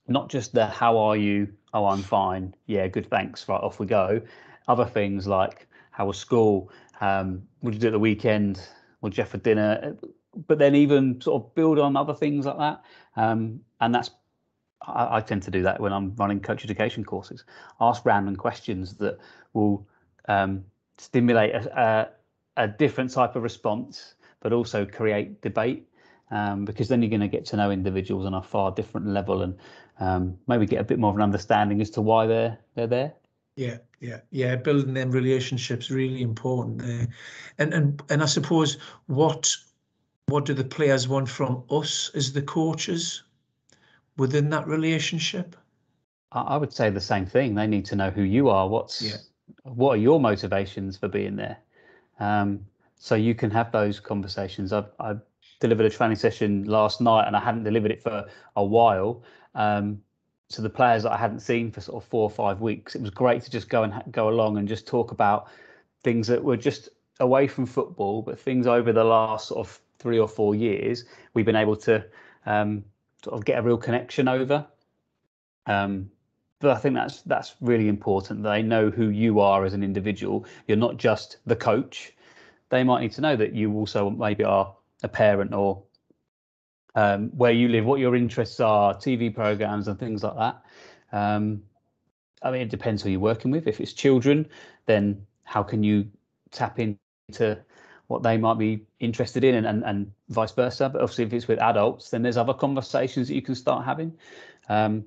not 0.08 0.30
just 0.30 0.54
the 0.54 0.66
"How 0.66 0.98
are 0.98 1.16
you? 1.16 1.54
Oh, 1.74 1.86
I'm 1.86 2.04
fine. 2.04 2.56
Yeah, 2.66 2.88
good, 2.88 3.10
thanks. 3.10 3.48
Right, 3.48 3.62
off 3.62 3.80
we 3.80 3.86
go." 3.86 4.22
Other 4.68 4.86
things 4.86 5.28
like 5.28 5.68
"How 5.92 6.08
was 6.08 6.18
school? 6.18 6.72
Um, 7.02 7.44
what 7.62 7.72
did 7.72 7.78
you 7.78 7.82
do 7.82 7.88
at 7.88 7.94
the 7.94 8.00
weekend? 8.00 8.62
What 9.00 9.10
did 9.10 9.18
you 9.18 9.24
have 9.24 9.32
for 9.32 9.38
dinner?" 9.38 9.96
But 10.48 10.58
then 10.58 10.76
even 10.76 11.22
sort 11.22 11.44
of 11.44 11.56
build 11.56 11.80
on 11.80 11.96
other 11.96 12.14
things 12.14 12.46
like 12.46 12.58
that. 12.58 12.84
Um, 13.16 13.62
and 13.80 13.94
that's 13.94 14.10
I, 14.88 15.18
I, 15.18 15.22
tend 15.22 15.44
to 15.44 15.52
do 15.52 15.64
that 15.64 15.80
when 15.80 15.94
I'm 15.94 16.16
running 16.16 16.40
coach 16.40 16.64
education 16.64 17.04
courses. 17.04 17.44
Ask 17.80 18.06
random 18.06 18.36
questions 18.36 18.96
that 18.96 19.20
will 19.54 19.88
um, 20.28 20.66
stimulate 20.98 21.54
a, 21.54 22.12
a, 22.58 22.64
a, 22.64 22.68
different 22.68 23.12
type 23.12 23.36
of 23.36 23.44
response, 23.44 24.16
but 24.40 24.54
also 24.54 24.86
create 24.86 25.42
debate. 25.42 25.88
Um, 26.32 26.66
because 26.66 26.88
then 26.88 27.02
you're 27.02 27.10
going 27.10 27.22
to 27.22 27.28
get 27.28 27.46
to 27.48 27.58
know 27.58 27.70
individuals 27.70 28.26
on 28.26 28.34
a 28.34 28.42
far 28.42 28.72
different 28.72 29.08
level 29.08 29.44
and 29.44 29.56
um, 30.00 30.38
maybe 30.48 30.66
get 30.66 30.82
a 30.82 30.84
bit 30.84 31.00
more 31.00 31.12
of 31.12 31.16
an 31.16 31.22
understanding 31.22 31.82
as 31.82 31.90
to 31.92 32.02
why 32.02 32.26
they're 32.28 32.58
they're 32.76 32.88
there. 32.88 33.14
Yeah, 33.56 33.78
yeah, 34.00 34.22
yeah. 34.32 34.56
Building 34.56 34.94
them 34.94 35.12
relationships 35.12 35.90
really 35.90 36.22
important 36.22 36.80
there, 36.80 37.08
and 37.58 37.74
and 37.74 38.02
and 38.10 38.24
I 38.24 38.26
suppose 38.26 38.78
what 39.08 39.56
what 40.28 40.46
do 40.46 40.54
the 40.54 40.64
players 40.64 41.08
want 41.08 41.30
from 41.30 41.64
us 41.70 42.10
as 42.16 42.34
the 42.34 42.42
coaches? 42.42 43.24
within 44.18 44.50
that 44.50 44.68
relationship? 44.68 45.56
I 46.32 46.58
would 46.58 46.74
say 46.74 46.90
the 46.90 47.02
same 47.02 47.26
thing. 47.26 47.54
They 47.54 47.68
need 47.68 47.86
to 47.86 47.96
know 47.96 48.10
who 48.10 48.24
you 48.24 48.50
are. 48.50 48.68
What's 48.68 49.02
yeah. 49.02 49.18
what 49.64 49.92
are 49.92 50.02
your 50.02 50.20
motivations 50.20 50.98
for 50.98 51.08
being 51.08 51.36
there? 51.36 51.58
Um, 52.20 52.66
so 52.98 53.14
you 53.16 53.36
can 53.36 53.52
have 53.52 53.72
those 53.72 54.00
conversations. 54.00 54.74
I, 54.74 54.84
I 55.00 55.16
delivered 55.60 55.86
a 55.86 55.92
training 55.92 56.16
session 56.16 56.64
last 56.64 57.02
night, 57.02 57.28
and 57.28 57.36
I 57.36 57.40
hadn't 57.40 57.64
delivered 57.64 57.92
it 57.92 58.02
for 58.02 58.26
a 58.56 58.66
while. 58.66 59.22
Um, 59.56 60.02
to 60.50 60.62
the 60.62 60.70
players 60.70 61.04
that 61.04 61.12
I 61.12 61.18
hadn't 61.18 61.40
seen 61.40 61.72
for 61.72 61.82
sort 61.82 62.04
of 62.04 62.10
four 62.10 62.24
or 62.24 62.30
five 62.30 62.62
weeks, 62.62 62.96
it 62.96 63.02
was 63.02 63.10
great 63.10 63.42
to 63.44 63.50
just 63.50 63.70
go 63.70 63.84
and 63.84 63.94
ha- 63.94 64.04
go 64.12 64.30
along 64.30 64.58
and 64.58 64.68
just 64.68 64.86
talk 64.86 65.12
about 65.12 65.48
things 66.04 66.28
that 66.28 66.44
were 66.44 66.58
just 66.58 66.90
away 67.20 67.48
from 67.48 67.66
football, 67.66 68.22
but 68.22 68.40
things 68.40 68.68
over 68.68 68.94
the 68.94 69.04
last 69.04 69.48
sort 69.48 69.66
of 69.66 69.80
three 70.00 70.20
or 70.20 70.28
four 70.28 70.54
years 70.54 71.06
we've 71.34 71.46
been 71.46 71.56
able 71.56 71.76
to 71.78 72.06
um, 72.46 72.84
sort 73.24 73.36
of 73.38 73.46
get 73.46 73.58
a 73.58 73.62
real 73.62 73.78
connection 73.78 74.28
over. 74.28 74.66
Um, 75.66 76.12
but 76.60 76.72
I 76.72 76.80
think 76.80 76.96
that's 76.96 77.22
that's 77.24 77.56
really 77.62 77.88
important. 77.88 78.44
They 78.44 78.62
know 78.62 78.90
who 78.90 79.10
you 79.10 79.40
are 79.40 79.66
as 79.66 79.74
an 79.74 79.84
individual. 79.84 80.46
You're 80.68 80.78
not 80.78 80.98
just 80.98 81.38
the 81.46 81.56
coach. 81.56 82.14
They 82.70 82.84
might 82.84 83.02
need 83.02 83.12
to 83.14 83.22
know 83.22 83.36
that 83.36 83.54
you 83.54 83.74
also 83.74 84.10
maybe 84.10 84.44
are 84.44 84.74
a 85.04 85.08
parent 85.08 85.54
or 85.54 85.84
um, 86.96 87.30
where 87.30 87.52
you 87.52 87.68
live, 87.68 87.86
what 87.86 88.00
your 88.00 88.16
interests 88.16 88.60
are, 88.60 88.94
TV 88.94 89.34
programs 89.34 89.88
and 89.88 90.00
things 90.00 90.24
like 90.24 90.36
that. 90.36 90.62
Um, 91.12 91.64
I 92.42 92.52
mean, 92.52 92.62
it 92.62 92.70
depends 92.70 93.02
who 93.02 93.10
you're 93.10 93.20
working 93.20 93.52
with. 93.52 93.68
If 93.68 93.80
it's 93.80 93.94
children, 93.94 94.48
then 94.86 95.26
how 95.44 95.64
can 95.64 95.84
you 95.84 96.10
tap 96.52 96.80
into 96.80 97.58
what 98.08 98.24
they 98.24 98.38
might 98.38 98.58
be 98.58 98.86
interested 99.00 99.44
in 99.44 99.56
and, 99.56 99.66
and, 99.66 99.84
and 99.84 100.12
vice 100.30 100.52
versa. 100.52 100.90
But 100.90 101.02
obviously, 101.02 101.26
if 101.26 101.34
it's 101.34 101.48
with 101.48 101.60
adults, 101.60 102.10
then 102.10 102.22
there's 102.22 102.38
other 102.38 102.54
conversations 102.54 103.28
that 103.28 103.36
you 103.36 103.42
can 103.42 103.56
start 103.56 103.86
having. 103.86 104.14
Um, 104.70 105.06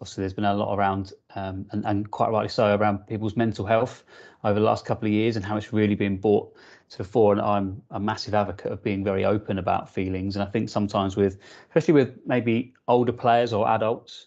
obviously 0.00 0.22
there's 0.22 0.34
been 0.34 0.44
a 0.44 0.54
lot 0.54 0.76
around, 0.76 1.12
um, 1.34 1.66
and, 1.70 1.84
and 1.84 2.10
quite 2.10 2.30
rightly 2.30 2.48
so, 2.48 2.76
around 2.76 3.06
people's 3.06 3.36
mental 3.36 3.64
health 3.64 4.04
over 4.42 4.58
the 4.58 4.64
last 4.64 4.84
couple 4.84 5.06
of 5.06 5.12
years 5.12 5.36
and 5.36 5.44
how 5.44 5.56
it's 5.56 5.72
really 5.72 5.94
been 5.94 6.18
brought 6.18 6.54
to 6.90 6.98
the 6.98 7.04
fore. 7.04 7.32
And 7.32 7.40
I'm 7.40 7.82
a 7.90 8.00
massive 8.00 8.34
advocate 8.34 8.72
of 8.72 8.82
being 8.82 9.04
very 9.04 9.24
open 9.24 9.58
about 9.58 9.88
feelings. 9.88 10.36
And 10.36 10.42
I 10.42 10.46
think 10.46 10.68
sometimes 10.68 11.16
with, 11.16 11.38
especially 11.68 11.94
with 11.94 12.18
maybe 12.26 12.74
older 12.88 13.12
players 13.12 13.52
or 13.52 13.68
adults, 13.68 14.26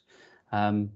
um, 0.51 0.89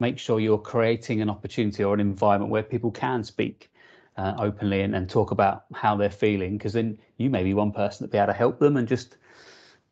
make 0.00 0.18
sure 0.18 0.40
you're 0.40 0.58
creating 0.58 1.20
an 1.20 1.28
opportunity 1.28 1.84
or 1.84 1.94
an 1.94 2.00
environment 2.00 2.50
where 2.50 2.62
people 2.62 2.90
can 2.90 3.24
speak 3.24 3.70
uh, 4.16 4.34
openly 4.38 4.82
and, 4.82 4.94
and 4.94 5.10
talk 5.10 5.32
about 5.32 5.64
how 5.74 5.96
they're 5.96 6.08
feeling, 6.08 6.56
because 6.56 6.72
then 6.72 6.98
you 7.16 7.28
may 7.28 7.42
be 7.42 7.52
one 7.52 7.72
person 7.72 8.04
that 8.04 8.12
be 8.12 8.18
able 8.18 8.28
to 8.28 8.32
help 8.32 8.58
them 8.60 8.76
and 8.76 8.86
just 8.86 9.16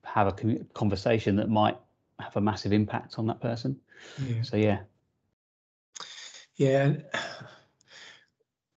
have 0.04 0.28
a 0.28 0.56
conversation 0.74 1.36
that 1.36 1.48
might 1.48 1.76
have 2.22 2.36
a 2.36 2.40
massive 2.40 2.72
impact 2.72 3.18
on 3.18 3.26
that 3.26 3.40
person. 3.40 3.78
Yeah. 4.26 4.42
So 4.42 4.56
yeah. 4.56 4.80
Yeah. 6.56 6.94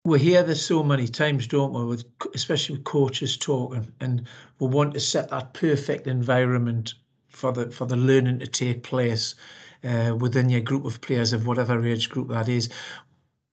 We 0.05 0.19
hear 0.19 0.43
this 0.43 0.65
so 0.65 0.83
many 0.83 1.07
times, 1.07 1.47
don't 1.47 1.73
we? 1.73 1.85
With 1.85 2.03
especially 2.35 2.75
with 2.75 2.83
coaches 2.83 3.38
talking, 3.38 3.88
and 4.01 4.27
we 4.59 4.67
want 4.67 4.93
to 4.95 5.00
set 5.00 5.29
that 5.29 5.53
perfect 5.53 6.07
environment 6.07 6.95
for 7.29 7.53
the 7.53 7.71
for 7.71 7.85
the 7.85 7.95
learning 7.95 8.39
to 8.39 8.47
take 8.47 8.83
place 8.83 9.35
uh, 9.83 10.15
within 10.19 10.50
your 10.50 10.62
group 10.62 10.85
of 10.85 11.00
players 11.01 11.31
of 11.33 11.47
whatever 11.47 11.83
age 11.85 12.09
group 12.09 12.27
that 12.29 12.50
is. 12.50 12.69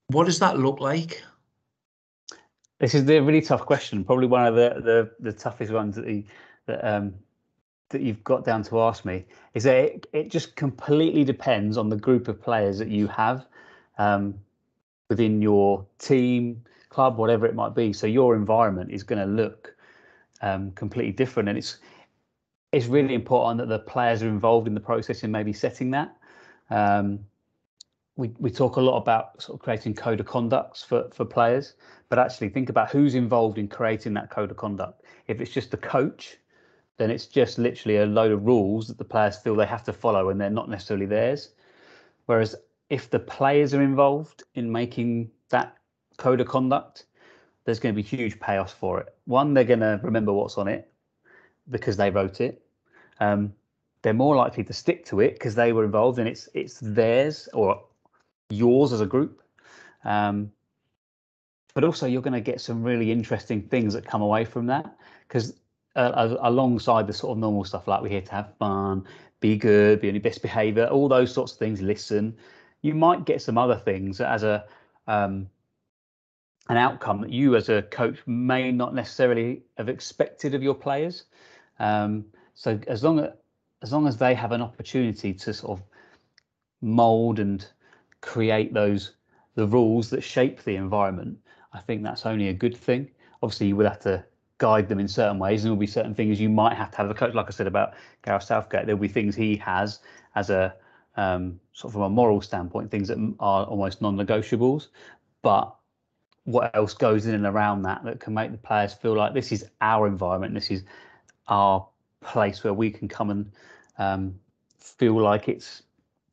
What 0.09 0.27
does 0.27 0.41
that 0.41 0.59
look 0.59 0.81
like? 0.81 1.23
This 2.81 2.95
is 2.95 3.05
the 3.05 3.21
really 3.21 3.43
tough 3.43 3.65
question. 3.65 4.05
Probably 4.05 4.27
one 4.27 4.47
of 4.47 4.55
the 4.57 4.81
the, 4.83 5.11
the 5.21 5.33
toughest 5.33 5.73
ones 5.73 5.97
that 5.97 6.05
the, 6.05 6.25
that 6.67 6.85
um, 6.85 7.15
that 7.91 8.01
you've 8.01 8.23
got 8.25 8.45
down 8.45 8.63
to 8.63 8.81
ask 8.81 9.05
me 9.05 9.25
is 9.55 9.65
that 9.65 9.77
it, 9.77 10.07
it 10.13 10.31
just 10.31 10.57
completely 10.57 11.25
depends 11.25 11.77
on 11.77 11.89
the 11.89 11.97
group 11.97 12.29
of 12.29 12.41
players 12.41 12.79
that 12.79 12.89
you 12.89 13.07
have 13.09 13.47
um, 13.99 14.35
within 15.09 15.43
your 15.43 15.85
team, 15.99 16.65
club, 16.89 17.19
whatever 17.19 17.47
it 17.47 17.55
might 17.55 17.75
be. 17.75 17.93
So 17.93 18.07
your 18.07 18.35
environment 18.35 18.91
is 18.91 19.03
going 19.03 19.19
to 19.19 19.27
look 19.27 19.75
um, 20.41 20.71
completely 20.73 21.13
different, 21.13 21.49
and 21.49 21.59
it's 21.59 21.79
it's 22.73 22.87
really 22.87 23.15
important 23.15 23.59
that 23.59 23.69
the 23.69 23.81
players 23.81 24.23
are 24.23 24.29
involved 24.29 24.69
in 24.69 24.75
the 24.75 24.81
process 24.81 25.25
in 25.25 25.31
maybe 25.31 25.53
setting 25.53 25.91
that. 25.91 26.17
Um, 26.71 27.19
we 28.17 28.29
we 28.39 28.51
talk 28.51 28.77
a 28.77 28.81
lot 28.81 28.97
about 28.97 29.43
sort 29.43 29.59
of 29.59 29.63
creating 29.63 29.95
code 29.95 30.21
of 30.21 30.27
conducts 30.27 30.83
for 30.83 31.09
for 31.13 31.25
players, 31.25 31.75
but 32.09 32.19
actually 32.19 32.49
think 32.49 32.69
about 32.69 32.91
who's 32.91 33.15
involved 33.15 33.59
in 33.59 33.67
creating 33.69 34.15
that 34.15 34.31
code 34.31 34.51
of 34.51 34.57
conduct. 34.57 35.03
If 35.27 35.41
it's 35.41 35.51
just 35.51 35.71
the 35.73 35.77
coach 35.77 36.39
then 37.01 37.11
it's 37.11 37.25
just 37.25 37.57
literally 37.57 37.97
a 37.97 38.05
load 38.05 38.31
of 38.31 38.45
rules 38.45 38.87
that 38.89 38.99
the 38.99 39.05
players 39.05 39.39
feel 39.39 39.57
they 39.57 39.65
have 39.65 39.83
to 39.83 39.93
follow 39.93 40.29
and 40.29 40.39
they're 40.39 40.51
not 40.51 40.69
necessarily 40.69 41.07
theirs. 41.07 41.49
Whereas 42.27 42.55
if 42.91 43.09
the 43.09 43.19
players 43.19 43.73
are 43.73 43.81
involved 43.81 44.43
in 44.55 44.71
making 44.71 45.31
that 45.49 45.79
code 46.19 46.43
of 46.43 46.47
conduct, 46.47 47.07
there's 47.65 47.81
going 47.81 47.95
to 47.95 47.97
be 47.97 48.07
huge 48.07 48.39
payoffs 48.39 48.73
for 48.75 49.01
it. 49.01 49.15
One, 49.25 49.55
they're 49.55 49.65
going 49.65 49.81
to 49.81 49.99
remember 50.03 50.35
what's 50.35 50.59
on 50.59 50.69
it 50.69 50.93
because 51.71 51.97
they 51.97 52.11
wrote 52.11 52.43
it. 52.43 52.61
Um, 53.19 53.55
they're 54.03 54.13
more 54.13 54.37
likely 54.37 54.63
to 54.65 54.73
stick 54.75 55.07
to 55.07 55.21
it 55.21 55.33
because 55.33 55.55
they 55.55 55.73
were 55.73 55.87
involved 55.87 56.19
and 56.19 56.29
it's 56.29 56.51
it's 56.53 56.81
theirs 56.83 57.49
or 57.55 57.83
yours 58.51 58.93
as 58.93 59.01
a 59.01 59.07
group. 59.07 59.43
Um, 60.05 60.53
but 61.73 61.85
also, 61.85 62.07
you're 62.07 62.21
going 62.21 62.35
to 62.35 62.41
get 62.43 62.61
some 62.61 62.83
really 62.83 63.11
interesting 63.11 63.63
things 63.63 63.95
that 63.95 64.05
come 64.05 64.21
away 64.21 64.45
from 64.45 64.67
that 64.67 64.99
because 65.27 65.55
uh, 65.97 66.37
alongside 66.43 67.07
the 67.07 67.13
sort 67.13 67.33
of 67.33 67.39
normal 67.39 67.65
stuff 67.65 67.89
like 67.89 68.01
we're 68.03 68.09
here 68.09 68.21
to 68.21 68.33
have 68.33 68.55
fun, 68.59 69.05
be 69.41 69.57
good, 69.57 70.01
be 70.01 70.09
on 70.09 70.15
your 70.15 70.23
best 70.23 70.43
behavior, 70.43 70.87
all 70.87 71.09
those 71.09 71.33
sorts 71.33 71.53
of 71.53 71.59
things. 71.59 71.81
Listen, 71.81 72.37
you 72.83 72.95
might 72.95 73.25
get 73.25 73.43
some 73.43 73.59
other 73.59 73.77
things 73.77 74.21
as 74.21 74.43
a 74.43 74.65
um, 75.07 75.49
an 76.69 76.77
outcome 76.77 77.21
that 77.21 77.31
you 77.31 77.57
as 77.57 77.69
a 77.69 77.83
coach 77.83 78.19
may 78.27 78.71
not 78.71 78.95
necessarily 78.95 79.63
have 79.77 79.89
expected 79.89 80.55
of 80.55 80.63
your 80.63 80.75
players. 80.75 81.25
Um, 81.81 82.25
so 82.55 82.79
as 82.87 83.03
long 83.03 83.19
as 83.19 83.33
as 83.83 83.93
long 83.93 84.07
as 84.07 84.19
they 84.19 84.35
have 84.35 84.53
an 84.53 84.61
opportunity 84.61 85.33
to 85.33 85.55
sort 85.55 85.79
of 85.79 85.85
mold 86.83 87.39
and 87.39 87.67
create 88.21 88.75
those 88.75 89.13
the 89.55 89.67
rules 89.67 90.11
that 90.11 90.23
shape 90.23 90.63
the 90.63 90.77
environment, 90.77 91.39
I 91.73 91.81
think 91.81 92.03
that's 92.03 92.27
only 92.27 92.49
a 92.49 92.53
good 92.53 92.77
thing. 92.77 93.11
Obviously, 93.43 93.69
you 93.69 93.77
will 93.77 93.89
have 93.89 94.01
to 94.01 94.25
guide 94.61 94.89
them 94.89 95.01
in 95.01 95.09
certain 95.09 95.39
ways. 95.39 95.65
And 95.65 95.71
there'll 95.71 95.81
be 95.81 95.87
certain 95.89 96.15
things 96.15 96.39
you 96.39 96.49
might 96.49 96.77
have 96.77 96.93
to 96.93 96.97
have 96.99 97.11
a 97.11 97.15
coach. 97.15 97.35
Like 97.35 97.47
I 97.49 97.51
said 97.51 97.67
about 97.67 97.95
Gareth 98.23 98.45
Southgate, 98.45 98.87
there'll 98.87 99.01
be 99.01 99.09
things 99.09 99.35
he 99.35 99.57
has 99.57 99.99
as 100.37 100.51
a 100.51 100.77
um, 101.17 101.59
sort 101.73 101.91
of 101.91 101.95
from 101.95 102.03
a 102.03 102.11
moral 102.11 102.41
standpoint, 102.41 102.91
things 102.91 103.09
that 103.09 103.19
are 103.41 103.65
almost 103.65 104.01
non-negotiables. 104.01 104.89
But 105.43 105.75
what 106.45 106.75
else 106.77 106.95
goes 106.95 107.27
in 107.27 107.35
and 107.35 107.47
around 107.47 107.83
that 107.83 108.05
that 108.05 108.21
can 108.21 108.35
make 108.35 108.53
the 108.53 108.59
players 108.59 108.93
feel 108.93 109.17
like 109.17 109.35
this 109.35 109.51
is 109.51 109.67
our 109.81 110.07
environment, 110.07 110.55
this 110.55 110.71
is 110.71 110.85
our 111.49 111.87
place 112.21 112.63
where 112.63 112.75
we 112.75 112.91
can 112.91 113.09
come 113.09 113.31
and 113.31 113.53
um, 113.99 114.35
feel 114.79 115.21
like 115.21 115.49
it's 115.49 115.83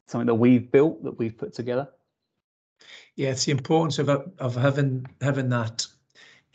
something 0.06 0.28
that 0.28 0.36
we've 0.36 0.70
built, 0.72 1.04
that 1.04 1.18
we've 1.18 1.38
put 1.38 1.54
together. 1.54 1.88
Yeah, 3.16 3.30
it's 3.30 3.46
the 3.46 3.52
importance 3.52 4.00
of 4.00 4.10
of 4.10 4.56
having 4.56 5.08
having 5.22 5.50
that 5.50 5.88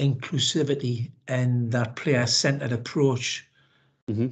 inclusivity 0.03 1.11
and 1.29 1.71
that 1.73 1.97
player 1.97 2.27
centered 2.27 2.73
approach. 2.73 3.47
Mm-hmm. 4.11 4.29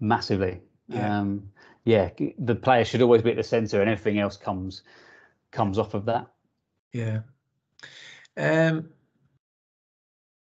Massively. 0.00 0.60
Yeah. 0.88 1.18
Um, 1.20 1.50
yeah, 1.84 2.10
the 2.38 2.54
player 2.54 2.84
should 2.84 3.02
always 3.02 3.22
be 3.22 3.30
at 3.30 3.36
the 3.36 3.42
center, 3.42 3.80
and 3.80 3.90
everything 3.90 4.18
else 4.18 4.36
comes 4.36 4.82
comes 5.50 5.78
off 5.78 5.94
of 5.94 6.06
that. 6.06 6.26
Yeah. 6.92 7.20
Um, 8.36 8.88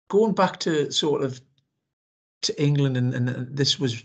going 0.08 0.32
back 0.34 0.58
to 0.60 0.90
sort 0.90 1.22
of 1.22 1.40
to 2.42 2.62
England, 2.62 2.96
and, 2.96 3.14
and 3.14 3.56
this 3.56 3.78
was 3.78 4.02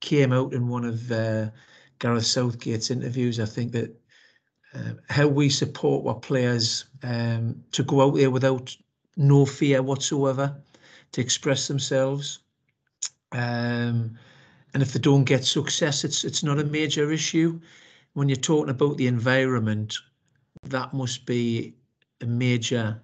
came 0.00 0.32
out 0.32 0.52
in 0.52 0.68
one 0.68 0.84
of 0.84 1.10
uh, 1.10 1.50
Gareth 1.98 2.26
Southgate's 2.26 2.90
interviews. 2.90 3.40
I 3.40 3.46
think 3.46 3.72
that 3.72 3.98
uh, 4.76 4.92
how 5.08 5.26
we 5.26 5.48
support 5.48 6.06
our 6.06 6.14
players 6.14 6.84
um, 7.02 7.62
to 7.72 7.82
go 7.82 8.02
out 8.02 8.14
there 8.14 8.30
without 8.30 8.76
no 9.16 9.46
fear 9.46 9.82
whatsoever 9.82 10.54
to 11.12 11.20
express 11.20 11.68
themselves. 11.68 12.40
Um, 13.32 14.18
and 14.74 14.82
if 14.82 14.92
they 14.92 15.00
don't 15.00 15.24
get 15.24 15.44
success, 15.44 16.04
it's 16.04 16.24
it's 16.24 16.42
not 16.42 16.58
a 16.58 16.64
major 16.64 17.10
issue. 17.10 17.58
When 18.12 18.28
you're 18.28 18.36
talking 18.36 18.70
about 18.70 18.98
the 18.98 19.06
environment, 19.06 19.96
that 20.64 20.92
must 20.92 21.24
be 21.24 21.74
a 22.20 22.26
major 22.26 23.00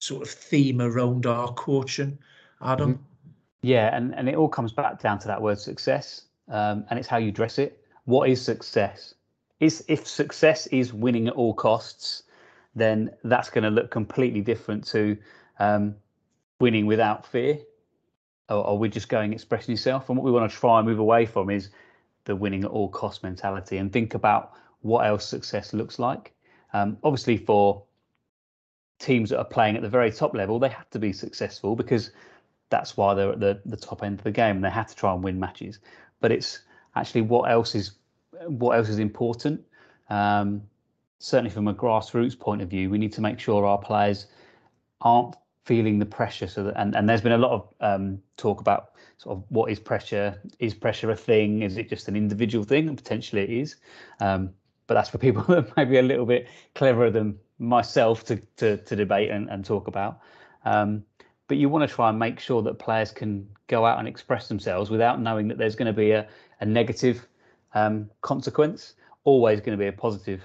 sort 0.00 0.22
of 0.22 0.28
theme 0.28 0.80
around 0.80 1.26
our 1.26 1.52
coaching, 1.54 2.18
Adam. 2.60 2.94
Mm-hmm. 2.94 3.02
Yeah, 3.62 3.96
and, 3.96 4.14
and 4.14 4.28
it 4.28 4.34
all 4.34 4.48
comes 4.48 4.72
back 4.72 5.00
down 5.00 5.18
to 5.20 5.28
that 5.28 5.40
word 5.40 5.58
success, 5.58 6.22
um, 6.48 6.84
and 6.90 6.98
it's 6.98 7.08
how 7.08 7.18
you 7.18 7.30
dress 7.30 7.58
it. 7.58 7.84
What 8.04 8.28
is 8.28 8.42
success? 8.42 9.14
Is 9.62 9.84
if 9.86 10.08
success 10.08 10.66
is 10.66 10.92
winning 10.92 11.28
at 11.28 11.34
all 11.34 11.54
costs, 11.54 12.24
then 12.74 13.10
that's 13.22 13.48
going 13.48 13.62
to 13.62 13.70
look 13.70 13.92
completely 13.92 14.40
different 14.40 14.84
to 14.84 15.16
um, 15.60 15.94
winning 16.58 16.84
without 16.84 17.24
fear. 17.24 17.60
Or 18.48 18.66
are 18.66 18.74
we 18.74 18.88
just 18.88 19.08
going 19.08 19.32
expressing 19.32 19.70
yourself? 19.70 20.08
And 20.08 20.18
what 20.18 20.24
we 20.24 20.32
want 20.32 20.50
to 20.50 20.56
try 20.56 20.80
and 20.80 20.88
move 20.88 20.98
away 20.98 21.26
from 21.26 21.48
is 21.48 21.70
the 22.24 22.34
winning 22.34 22.64
at 22.64 22.70
all 22.70 22.88
cost 22.88 23.22
mentality 23.22 23.76
and 23.76 23.92
think 23.92 24.14
about 24.14 24.52
what 24.80 25.06
else 25.06 25.24
success 25.24 25.72
looks 25.72 26.00
like. 26.00 26.34
Um, 26.72 26.98
obviously, 27.04 27.36
for 27.36 27.84
teams 28.98 29.30
that 29.30 29.38
are 29.38 29.44
playing 29.44 29.76
at 29.76 29.82
the 29.82 29.88
very 29.88 30.10
top 30.10 30.34
level, 30.34 30.58
they 30.58 30.70
have 30.70 30.90
to 30.90 30.98
be 30.98 31.12
successful 31.12 31.76
because 31.76 32.10
that's 32.68 32.96
why 32.96 33.14
they're 33.14 33.30
at 33.30 33.38
the, 33.38 33.60
the 33.64 33.76
top 33.76 34.02
end 34.02 34.18
of 34.18 34.24
the 34.24 34.32
game 34.32 34.56
and 34.56 34.64
they 34.64 34.70
have 34.70 34.88
to 34.88 34.96
try 34.96 35.14
and 35.14 35.22
win 35.22 35.38
matches. 35.38 35.78
But 36.20 36.32
it's 36.32 36.62
actually 36.96 37.22
what 37.22 37.48
else 37.48 37.76
is 37.76 37.92
what 38.46 38.76
else 38.76 38.88
is 38.88 38.98
important. 38.98 39.64
Um, 40.08 40.62
certainly, 41.18 41.50
from 41.50 41.68
a 41.68 41.74
grassroots 41.74 42.38
point 42.38 42.62
of 42.62 42.68
view, 42.68 42.90
we 42.90 42.98
need 42.98 43.12
to 43.12 43.20
make 43.20 43.38
sure 43.38 43.64
our 43.64 43.78
players 43.78 44.26
aren't 45.00 45.36
feeling 45.64 45.98
the 45.98 46.06
pressure. 46.06 46.46
So 46.46 46.64
that, 46.64 46.74
and, 46.80 46.94
and 46.96 47.08
there's 47.08 47.20
been 47.20 47.32
a 47.32 47.38
lot 47.38 47.52
of 47.52 47.74
um, 47.80 48.18
talk 48.36 48.60
about 48.60 48.92
sort 49.18 49.38
of 49.38 49.44
what 49.48 49.70
is 49.70 49.78
pressure? 49.78 50.40
Is 50.58 50.74
pressure 50.74 51.10
a 51.10 51.16
thing? 51.16 51.62
Is 51.62 51.76
it 51.76 51.88
just 51.88 52.08
an 52.08 52.16
individual 52.16 52.64
thing? 52.64 52.88
And 52.88 52.96
potentially 52.96 53.42
it 53.42 53.50
is. 53.50 53.76
Um, 54.20 54.50
but 54.86 54.94
that's 54.94 55.10
for 55.10 55.18
people 55.18 55.42
that 55.48 55.76
may 55.76 55.84
be 55.84 55.98
a 55.98 56.02
little 56.02 56.26
bit 56.26 56.48
cleverer 56.74 57.10
than 57.10 57.38
myself 57.58 58.24
to 58.24 58.36
to, 58.56 58.76
to 58.78 58.96
debate 58.96 59.30
and, 59.30 59.48
and 59.48 59.64
talk 59.64 59.86
about. 59.86 60.20
Um, 60.64 61.04
but 61.48 61.56
you 61.58 61.68
want 61.68 61.88
to 61.88 61.94
try 61.94 62.08
and 62.08 62.18
make 62.18 62.40
sure 62.40 62.62
that 62.62 62.78
players 62.78 63.10
can 63.10 63.46
go 63.66 63.84
out 63.84 63.98
and 63.98 64.08
express 64.08 64.48
themselves 64.48 64.90
without 64.90 65.20
knowing 65.20 65.48
that 65.48 65.58
there's 65.58 65.74
going 65.74 65.86
to 65.86 65.92
be 65.92 66.12
a, 66.12 66.26
a 66.60 66.66
negative 66.66 67.26
um, 67.74 68.10
consequence, 68.20 68.94
always 69.24 69.60
going 69.60 69.76
to 69.76 69.82
be 69.82 69.88
a 69.88 69.92
positive 69.92 70.42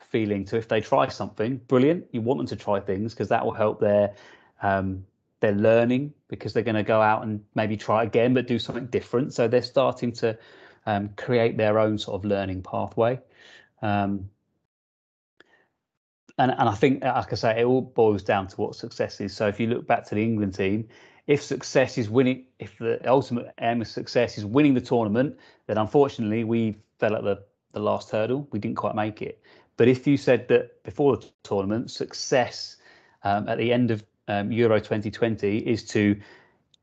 feeling. 0.00 0.46
So 0.46 0.56
if 0.56 0.68
they 0.68 0.80
try 0.80 1.08
something, 1.08 1.56
brilliant. 1.66 2.06
You 2.12 2.20
want 2.20 2.38
them 2.38 2.46
to 2.46 2.56
try 2.56 2.80
things 2.80 3.14
because 3.14 3.28
that 3.28 3.44
will 3.44 3.52
help 3.52 3.80
their 3.80 4.14
um, 4.62 5.04
their 5.40 5.52
learning 5.52 6.14
because 6.28 6.52
they're 6.52 6.62
going 6.62 6.76
to 6.76 6.82
go 6.82 7.02
out 7.02 7.22
and 7.24 7.44
maybe 7.54 7.76
try 7.76 8.04
again, 8.04 8.32
but 8.32 8.46
do 8.46 8.58
something 8.58 8.86
different. 8.86 9.34
So 9.34 9.46
they're 9.48 9.62
starting 9.62 10.12
to 10.12 10.38
um, 10.86 11.10
create 11.16 11.56
their 11.56 11.78
own 11.78 11.98
sort 11.98 12.14
of 12.20 12.24
learning 12.24 12.62
pathway. 12.62 13.20
Um, 13.82 14.30
and, 16.38 16.50
and 16.50 16.68
I 16.68 16.74
think, 16.74 17.04
like 17.04 17.32
I 17.32 17.36
say, 17.36 17.60
it 17.60 17.64
all 17.64 17.82
boils 17.82 18.22
down 18.22 18.48
to 18.48 18.56
what 18.56 18.74
success 18.74 19.20
is. 19.20 19.36
So 19.36 19.46
if 19.46 19.60
you 19.60 19.66
look 19.66 19.86
back 19.86 20.04
to 20.06 20.14
the 20.14 20.22
England 20.22 20.54
team, 20.54 20.88
if 21.26 21.42
success 21.42 21.96
is 21.96 22.10
winning, 22.10 22.44
if 22.58 22.78
the 22.78 23.00
ultimate 23.08 23.52
aim 23.60 23.80
of 23.80 23.88
success 23.88 24.36
is 24.36 24.44
winning 24.44 24.74
the 24.74 24.80
tournament, 24.80 25.36
then 25.66 25.78
unfortunately 25.78 26.44
we 26.44 26.76
fell 26.98 27.16
at 27.16 27.24
the, 27.24 27.42
the 27.72 27.80
last 27.80 28.10
hurdle. 28.10 28.46
We 28.52 28.58
didn't 28.58 28.76
quite 28.76 28.94
make 28.94 29.22
it. 29.22 29.40
But 29.76 29.88
if 29.88 30.06
you 30.06 30.16
said 30.16 30.48
that 30.48 30.82
before 30.84 31.16
the 31.16 31.26
tournament, 31.42 31.90
success 31.90 32.76
um, 33.22 33.48
at 33.48 33.58
the 33.58 33.72
end 33.72 33.90
of 33.90 34.04
um, 34.28 34.52
Euro 34.52 34.78
2020 34.78 35.58
is 35.58 35.84
to 35.86 36.20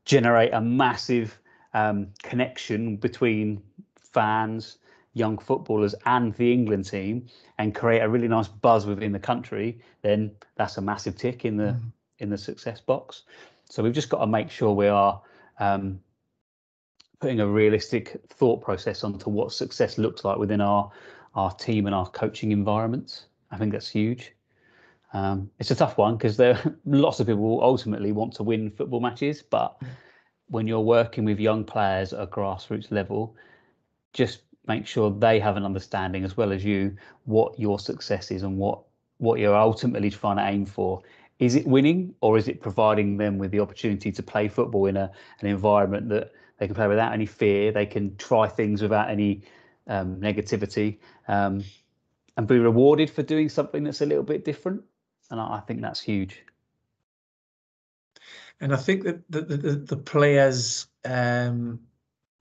generate 0.04 0.52
a 0.52 0.60
massive 0.60 1.38
um, 1.74 2.08
connection 2.22 2.96
between 2.96 3.62
fans, 3.96 4.78
young 5.14 5.38
footballers, 5.38 5.94
and 6.06 6.34
the 6.34 6.52
England 6.52 6.88
team, 6.88 7.26
and 7.58 7.74
create 7.74 8.00
a 8.00 8.08
really 8.08 8.28
nice 8.28 8.48
buzz 8.48 8.86
within 8.86 9.12
the 9.12 9.18
country, 9.18 9.80
then 10.02 10.32
that's 10.56 10.76
a 10.76 10.80
massive 10.80 11.16
tick 11.16 11.44
in 11.44 11.56
the 11.56 11.64
mm. 11.64 11.92
in 12.18 12.30
the 12.30 12.38
success 12.38 12.80
box. 12.80 13.22
So 13.72 13.82
we've 13.82 13.94
just 13.94 14.10
got 14.10 14.18
to 14.18 14.26
make 14.26 14.50
sure 14.50 14.74
we 14.74 14.88
are 14.88 15.18
um, 15.58 15.98
putting 17.20 17.40
a 17.40 17.46
realistic 17.46 18.20
thought 18.28 18.60
process 18.60 19.02
onto 19.02 19.30
what 19.30 19.50
success 19.50 19.96
looks 19.96 20.26
like 20.26 20.36
within 20.36 20.60
our 20.60 20.90
our 21.34 21.50
team 21.54 21.86
and 21.86 21.94
our 21.94 22.06
coaching 22.10 22.52
environments. 22.52 23.28
I 23.50 23.56
think 23.56 23.72
that's 23.72 23.88
huge. 23.88 24.34
Um, 25.14 25.50
it's 25.58 25.70
a 25.70 25.74
tough 25.74 25.96
one 25.96 26.18
because 26.18 26.36
there 26.36 26.62
lots 26.84 27.18
of 27.18 27.28
people 27.28 27.60
ultimately 27.62 28.12
want 28.12 28.34
to 28.34 28.42
win 28.42 28.70
football 28.70 29.00
matches, 29.00 29.42
but 29.42 29.80
when 30.48 30.66
you're 30.66 30.80
working 30.80 31.24
with 31.24 31.40
young 31.40 31.64
players 31.64 32.12
at 32.12 32.20
a 32.20 32.26
grassroots 32.26 32.90
level, 32.90 33.34
just 34.12 34.42
make 34.66 34.86
sure 34.86 35.10
they 35.10 35.40
have 35.40 35.56
an 35.56 35.64
understanding 35.64 36.24
as 36.24 36.36
well 36.36 36.52
as 36.52 36.62
you 36.62 36.94
what 37.24 37.58
your 37.58 37.78
success 37.78 38.30
is 38.30 38.42
and 38.42 38.58
what 38.58 38.82
what 39.16 39.38
you're 39.38 39.56
ultimately 39.56 40.10
trying 40.10 40.36
to 40.36 40.44
aim 40.44 40.66
for. 40.66 41.00
Is 41.42 41.56
it 41.56 41.66
winning 41.66 42.14
or 42.20 42.38
is 42.38 42.46
it 42.46 42.60
providing 42.60 43.16
them 43.16 43.36
with 43.36 43.50
the 43.50 43.58
opportunity 43.58 44.12
to 44.12 44.22
play 44.22 44.46
football 44.46 44.86
in 44.86 44.96
a 44.96 45.10
an 45.40 45.48
environment 45.48 46.08
that 46.10 46.30
they 46.58 46.68
can 46.68 46.76
play 46.76 46.86
without 46.86 47.12
any 47.12 47.26
fear, 47.26 47.72
they 47.72 47.84
can 47.84 48.16
try 48.16 48.46
things 48.46 48.80
without 48.80 49.10
any 49.10 49.42
um, 49.88 50.20
negativity, 50.20 50.98
um, 51.26 51.64
and 52.36 52.46
be 52.46 52.60
rewarded 52.60 53.10
for 53.10 53.24
doing 53.24 53.48
something 53.48 53.82
that's 53.82 54.00
a 54.02 54.06
little 54.06 54.22
bit 54.22 54.44
different? 54.44 54.84
And 55.32 55.40
I, 55.40 55.56
I 55.56 55.60
think 55.66 55.80
that's 55.80 56.00
huge. 56.00 56.44
And 58.60 58.72
I 58.72 58.76
think 58.76 59.02
that 59.02 59.28
the, 59.28 59.40
the, 59.40 59.72
the 59.72 59.96
players 59.96 60.86
um, 61.04 61.80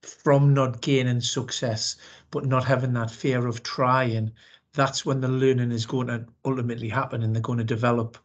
from 0.04 0.54
not 0.54 0.80
gaining 0.80 1.22
success, 1.22 1.96
but 2.30 2.46
not 2.46 2.66
having 2.66 2.94
that 2.94 3.10
fear 3.10 3.48
of 3.48 3.64
trying, 3.64 4.34
that's 4.74 5.08
when 5.08 5.22
the 5.22 5.28
learning 5.28 5.72
is 5.72 5.88
going 5.88 6.06
to 6.06 6.28
ultimately 6.46 6.90
happen 6.90 7.24
and 7.24 7.34
they're 7.34 7.42
going 7.42 7.58
to 7.58 7.64
develop 7.64 8.20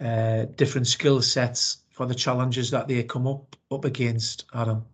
uh, 0.00 0.44
different 0.56 0.86
skill 0.86 1.22
sets 1.22 1.78
for 1.90 2.06
the 2.06 2.14
challenges 2.14 2.70
that 2.70 2.88
they 2.88 3.02
come 3.02 3.26
up 3.26 3.56
up 3.70 3.84
against, 3.84 4.44
Adam. 4.54 4.84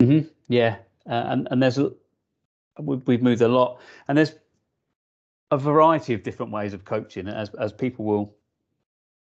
Mm-hmm. 0.00 0.28
Yeah, 0.48 0.76
uh, 1.08 1.24
and 1.26 1.48
and 1.50 1.62
there's 1.62 1.78
a, 1.78 1.92
we've 2.80 3.22
moved 3.22 3.42
a 3.42 3.48
lot, 3.48 3.80
and 4.06 4.18
there's 4.18 4.32
a 5.50 5.58
variety 5.58 6.14
of 6.14 6.22
different 6.22 6.52
ways 6.52 6.74
of 6.74 6.84
coaching, 6.84 7.28
as 7.28 7.54
as 7.54 7.72
people 7.72 8.04
will 8.04 8.34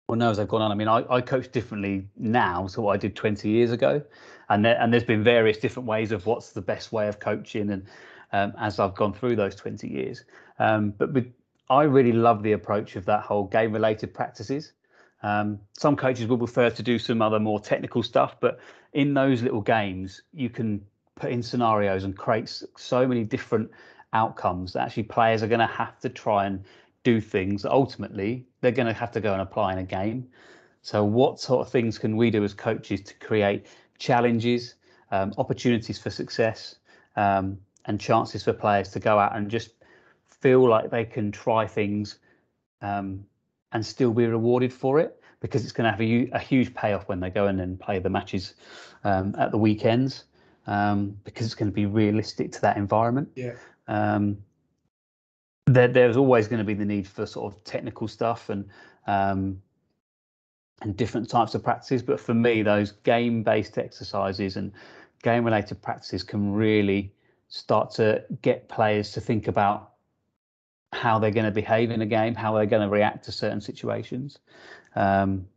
well, 0.08 0.18
no, 0.18 0.30
as 0.30 0.40
I've 0.40 0.48
gone 0.48 0.62
on, 0.62 0.72
I 0.72 0.76
mean, 0.76 0.88
I, 0.88 1.04
I 1.10 1.20
coach 1.20 1.52
differently 1.52 2.08
now 2.16 2.68
to 2.68 2.82
what 2.82 2.94
I 2.94 2.98
did 2.98 3.14
20 3.16 3.50
years 3.50 3.72
ago, 3.72 4.02
and 4.48 4.64
there, 4.64 4.80
and 4.80 4.94
there's 4.94 5.04
been 5.04 5.22
various 5.22 5.58
different 5.58 5.86
ways 5.86 6.14
of 6.14 6.26
what's 6.26 6.52
the 6.52 6.62
best 6.62 6.94
way 6.94 7.10
of 7.10 7.20
coaching, 7.20 7.70
and 7.72 7.86
um, 8.32 8.54
as 8.58 8.80
I've 8.80 8.96
gone 8.96 9.14
through 9.14 9.36
those 9.36 9.54
20 9.56 9.88
years, 9.88 10.24
um, 10.60 10.92
but 10.92 11.12
with, 11.12 11.34
I 11.70 11.84
really 11.84 12.14
love 12.14 12.42
the 12.42 12.54
approach 12.54 12.96
of 12.96 13.04
that 13.06 13.24
whole 13.24 13.48
game-related 13.48 14.14
practices. 14.14 14.72
Um, 15.28 15.60
some 15.74 15.98
coaches 15.98 16.28
will 16.28 16.38
prefer 16.38 16.70
to 16.70 16.82
do 16.82 16.98
some 16.98 17.22
other 17.22 17.40
more 17.40 17.60
technical 17.60 18.02
stuff, 18.02 18.38
but 18.40 18.60
in 18.94 19.14
those 19.14 19.44
little 19.44 19.60
games, 19.60 20.22
you 20.34 20.50
can 20.50 20.86
put 21.16 21.32
in 21.32 21.44
scenarios 21.44 22.06
and 22.06 22.18
create 22.18 22.64
so 22.78 23.06
many 23.06 23.26
different 23.26 23.70
outcomes 24.14 24.72
that 24.72 24.84
actually 24.86 25.04
players 25.04 25.44
are 25.44 25.48
going 25.48 25.60
to 25.60 25.74
have 25.82 26.00
to 26.00 26.08
try 26.08 26.46
and 26.46 26.64
do 27.04 27.20
things. 27.20 27.66
Ultimately 27.66 28.46
they're 28.62 28.72
going 28.72 28.88
to 28.88 28.94
have 28.94 29.12
to 29.12 29.20
go 29.20 29.34
and 29.34 29.42
apply 29.42 29.74
in 29.74 29.80
a 29.80 29.84
game. 29.84 30.30
So 30.82 31.04
what 31.04 31.42
sort 31.42 31.60
of 31.66 31.70
things 31.70 31.98
can 31.98 32.16
we 32.16 32.32
do 32.32 32.46
as 32.46 32.54
coaches 32.54 33.02
to 33.02 33.14
create 33.16 33.66
challenges 34.00 34.76
um, 35.12 35.34
opportunities 35.38 36.00
for 36.00 36.10
success 36.10 36.76
um, 37.18 37.58
and 37.84 38.00
chances 38.00 38.44
for 38.44 38.54
players 38.54 38.90
to 38.92 39.00
go 39.00 39.20
out 39.20 39.36
and 39.36 39.52
just 39.52 39.72
feel 40.40 40.66
like 40.70 40.90
they 40.90 41.04
can 41.04 41.34
try 41.34 41.68
things 41.68 42.20
um, 42.82 43.26
and 43.72 43.86
still 43.86 44.14
be 44.14 44.26
rewarded 44.26 44.72
for 44.72 45.00
it 45.00 45.22
because 45.40 45.64
it's 45.64 45.72
going 45.72 45.86
to 45.86 45.92
have 45.92 46.02
a, 46.02 46.30
a, 46.36 46.40
huge 46.40 46.74
payoff 46.74 47.08
when 47.08 47.20
they 47.20 47.30
go 47.30 47.48
in 47.48 47.60
and 47.60 47.80
play 47.80 48.00
the 48.00 48.10
matches 48.10 48.56
um, 49.04 49.36
at 49.38 49.52
the 49.52 49.58
weekends 49.58 50.26
um, 50.66 51.16
because 51.24 51.46
it's 51.46 51.56
going 51.56 51.70
to 51.70 51.76
be 51.76 51.86
realistic 51.86 52.52
to 52.52 52.62
that 52.62 52.78
environment. 52.78 53.30
Yeah. 53.36 53.54
Um, 53.88 54.38
there, 55.66 55.88
there's 55.88 56.18
always 56.18 56.48
going 56.48 56.60
to 56.60 56.66
be 56.66 56.74
the 56.74 56.86
need 56.86 57.08
for 57.08 57.26
sort 57.26 57.54
of 57.54 57.64
technical 57.64 58.08
stuff 58.08 58.50
and 58.50 58.66
um, 59.06 59.62
and 60.82 60.96
different 60.96 61.28
types 61.30 61.56
of 61.56 61.64
practices. 61.64 62.04
But 62.04 62.20
for 62.20 62.34
me, 62.34 62.62
those 62.62 62.92
game-based 62.92 63.78
exercises 63.78 64.58
and 64.58 64.72
game-related 65.24 65.82
practices 65.82 66.24
can 66.24 66.54
really 66.54 67.14
start 67.48 67.92
to 67.92 68.24
get 68.42 68.70
players 68.70 69.12
to 69.14 69.22
think 69.22 69.48
about 69.48 69.94
how 70.94 71.20
they're 71.20 71.32
going 71.32 71.46
to 71.46 71.52
behave 71.52 71.92
in 71.92 72.02
a 72.02 72.06
game, 72.06 72.36
how 72.36 72.56
they're 72.56 72.66
going 72.66 72.82
to 72.82 72.90
react 72.90 73.26
to 73.26 73.32
certain 73.32 73.62
situations. 73.62 74.40
Um, 74.96 75.48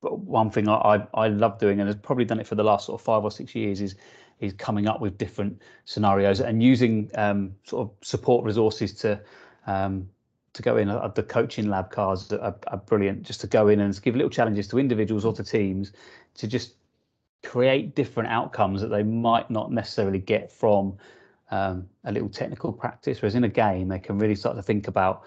but 0.00 0.18
one 0.18 0.50
thing 0.50 0.68
I, 0.68 0.74
I, 0.74 1.06
I 1.14 1.28
love 1.28 1.58
doing, 1.58 1.80
and 1.80 1.88
has 1.88 1.96
probably 1.96 2.24
done 2.24 2.40
it 2.40 2.46
for 2.46 2.54
the 2.54 2.64
last 2.64 2.86
sort 2.86 3.00
of 3.00 3.04
five 3.04 3.24
or 3.24 3.30
six 3.30 3.54
years, 3.54 3.80
is 3.80 3.96
is 4.40 4.52
coming 4.52 4.88
up 4.88 5.00
with 5.00 5.16
different 5.16 5.62
scenarios 5.84 6.40
and 6.40 6.62
using 6.62 7.08
um, 7.14 7.54
sort 7.64 7.88
of 7.88 8.06
support 8.06 8.44
resources 8.44 8.92
to 8.92 9.20
um, 9.66 10.08
to 10.52 10.62
go 10.62 10.76
in. 10.76 10.88
Uh, 10.88 11.08
the 11.08 11.22
coaching 11.22 11.68
lab 11.68 11.90
cards 11.90 12.32
are, 12.32 12.54
are, 12.66 12.76
brilliant, 12.78 13.22
just 13.22 13.40
to 13.40 13.46
go 13.46 13.68
in 13.68 13.80
and 13.80 14.00
give 14.02 14.14
little 14.14 14.30
challenges 14.30 14.68
to 14.68 14.78
individuals 14.78 15.24
or 15.24 15.32
to 15.32 15.44
teams 15.44 15.92
to 16.34 16.46
just 16.46 16.74
create 17.42 17.94
different 17.94 18.28
outcomes 18.30 18.80
that 18.80 18.88
they 18.88 19.02
might 19.02 19.50
not 19.50 19.70
necessarily 19.70 20.18
get 20.18 20.50
from 20.50 20.96
um, 21.50 21.88
a 22.04 22.12
little 22.12 22.28
technical 22.28 22.72
practice. 22.72 23.20
Whereas 23.20 23.34
in 23.34 23.44
a 23.44 23.48
game, 23.48 23.88
they 23.88 23.98
can 23.98 24.18
really 24.18 24.34
start 24.34 24.56
to 24.56 24.62
think 24.62 24.88
about 24.88 25.24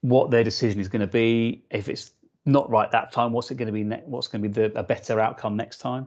what 0.00 0.30
their 0.30 0.44
decision 0.44 0.80
is 0.80 0.88
going 0.88 1.00
to 1.00 1.06
be. 1.06 1.64
If 1.70 1.88
it's 1.88 2.12
not 2.44 2.70
right 2.70 2.90
that 2.90 3.12
time, 3.12 3.32
what's 3.32 3.50
it 3.50 3.56
going 3.56 3.66
to 3.66 3.72
be? 3.72 3.84
Ne- 3.84 4.02
what's 4.06 4.28
going 4.28 4.42
to 4.42 4.48
be 4.48 4.52
the, 4.52 4.78
a 4.78 4.82
better 4.82 5.20
outcome 5.20 5.56
next 5.56 5.78
time? 5.78 6.06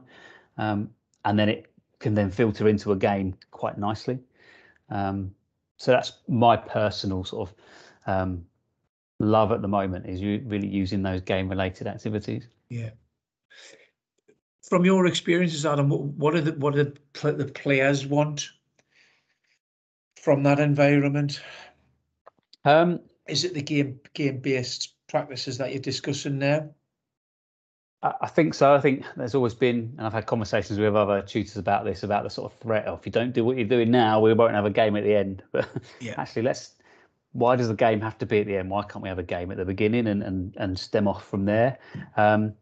Um, 0.58 0.90
and 1.24 1.38
then 1.38 1.48
it 1.48 1.72
can 1.98 2.14
then 2.14 2.30
filter 2.30 2.68
into 2.68 2.92
a 2.92 2.96
game 2.96 3.36
quite 3.50 3.78
nicely. 3.78 4.18
Um, 4.88 5.34
so 5.76 5.92
that's 5.92 6.12
my 6.28 6.56
personal 6.56 7.24
sort 7.24 7.48
of 7.48 7.54
um, 8.06 8.44
love 9.18 9.52
at 9.52 9.62
the 9.62 9.68
moment 9.68 10.06
is 10.06 10.20
you 10.20 10.42
really 10.46 10.66
using 10.66 11.02
those 11.02 11.20
game 11.20 11.48
related 11.48 11.86
activities. 11.86 12.48
Yeah. 12.68 12.90
From 14.68 14.84
your 14.84 15.06
experiences, 15.06 15.66
Adam, 15.66 15.90
what 15.90 16.34
are 16.34 16.40
the 16.40 16.52
what 16.52 16.74
do 16.74 16.92
the 17.22 17.44
players 17.54 18.06
want 18.06 18.50
from 20.20 20.42
that 20.42 20.60
environment? 20.60 21.40
Um, 22.64 23.00
is 23.26 23.44
it 23.44 23.54
the 23.54 23.62
game 23.62 24.00
game 24.14 24.40
based 24.40 24.94
practices 25.08 25.58
that 25.58 25.70
you're 25.72 25.80
discussing 25.80 26.38
now? 26.38 26.70
I 28.02 28.28
think 28.28 28.54
so. 28.54 28.74
I 28.74 28.80
think 28.80 29.04
there's 29.14 29.34
always 29.34 29.52
been, 29.52 29.94
and 29.98 30.06
I've 30.06 30.12
had 30.14 30.24
conversations 30.24 30.78
with 30.78 30.96
other 30.96 31.20
tutors 31.20 31.58
about 31.58 31.84
this, 31.84 32.02
about 32.02 32.24
the 32.24 32.30
sort 32.30 32.50
of 32.50 32.58
threat 32.58 32.86
of 32.86 33.00
if 33.00 33.04
you 33.04 33.12
don't 33.12 33.34
do 33.34 33.44
what 33.44 33.58
you're 33.58 33.68
doing 33.68 33.90
now, 33.90 34.20
we 34.20 34.32
won't 34.32 34.54
have 34.54 34.64
a 34.64 34.70
game 34.70 34.96
at 34.96 35.04
the 35.04 35.14
end. 35.14 35.42
But 35.52 35.68
yeah. 36.00 36.14
actually, 36.16 36.42
let's. 36.42 36.76
Why 37.32 37.56
does 37.56 37.68
the 37.68 37.74
game 37.74 38.00
have 38.00 38.18
to 38.18 38.26
be 38.26 38.40
at 38.40 38.46
the 38.46 38.56
end? 38.56 38.70
Why 38.70 38.82
can't 38.82 39.02
we 39.02 39.08
have 39.08 39.18
a 39.18 39.22
game 39.22 39.50
at 39.50 39.56
the 39.58 39.64
beginning 39.64 40.06
and 40.06 40.22
and 40.22 40.54
and 40.56 40.78
stem 40.78 41.06
off 41.06 41.28
from 41.28 41.44
there? 41.44 41.78
Um, 42.16 42.54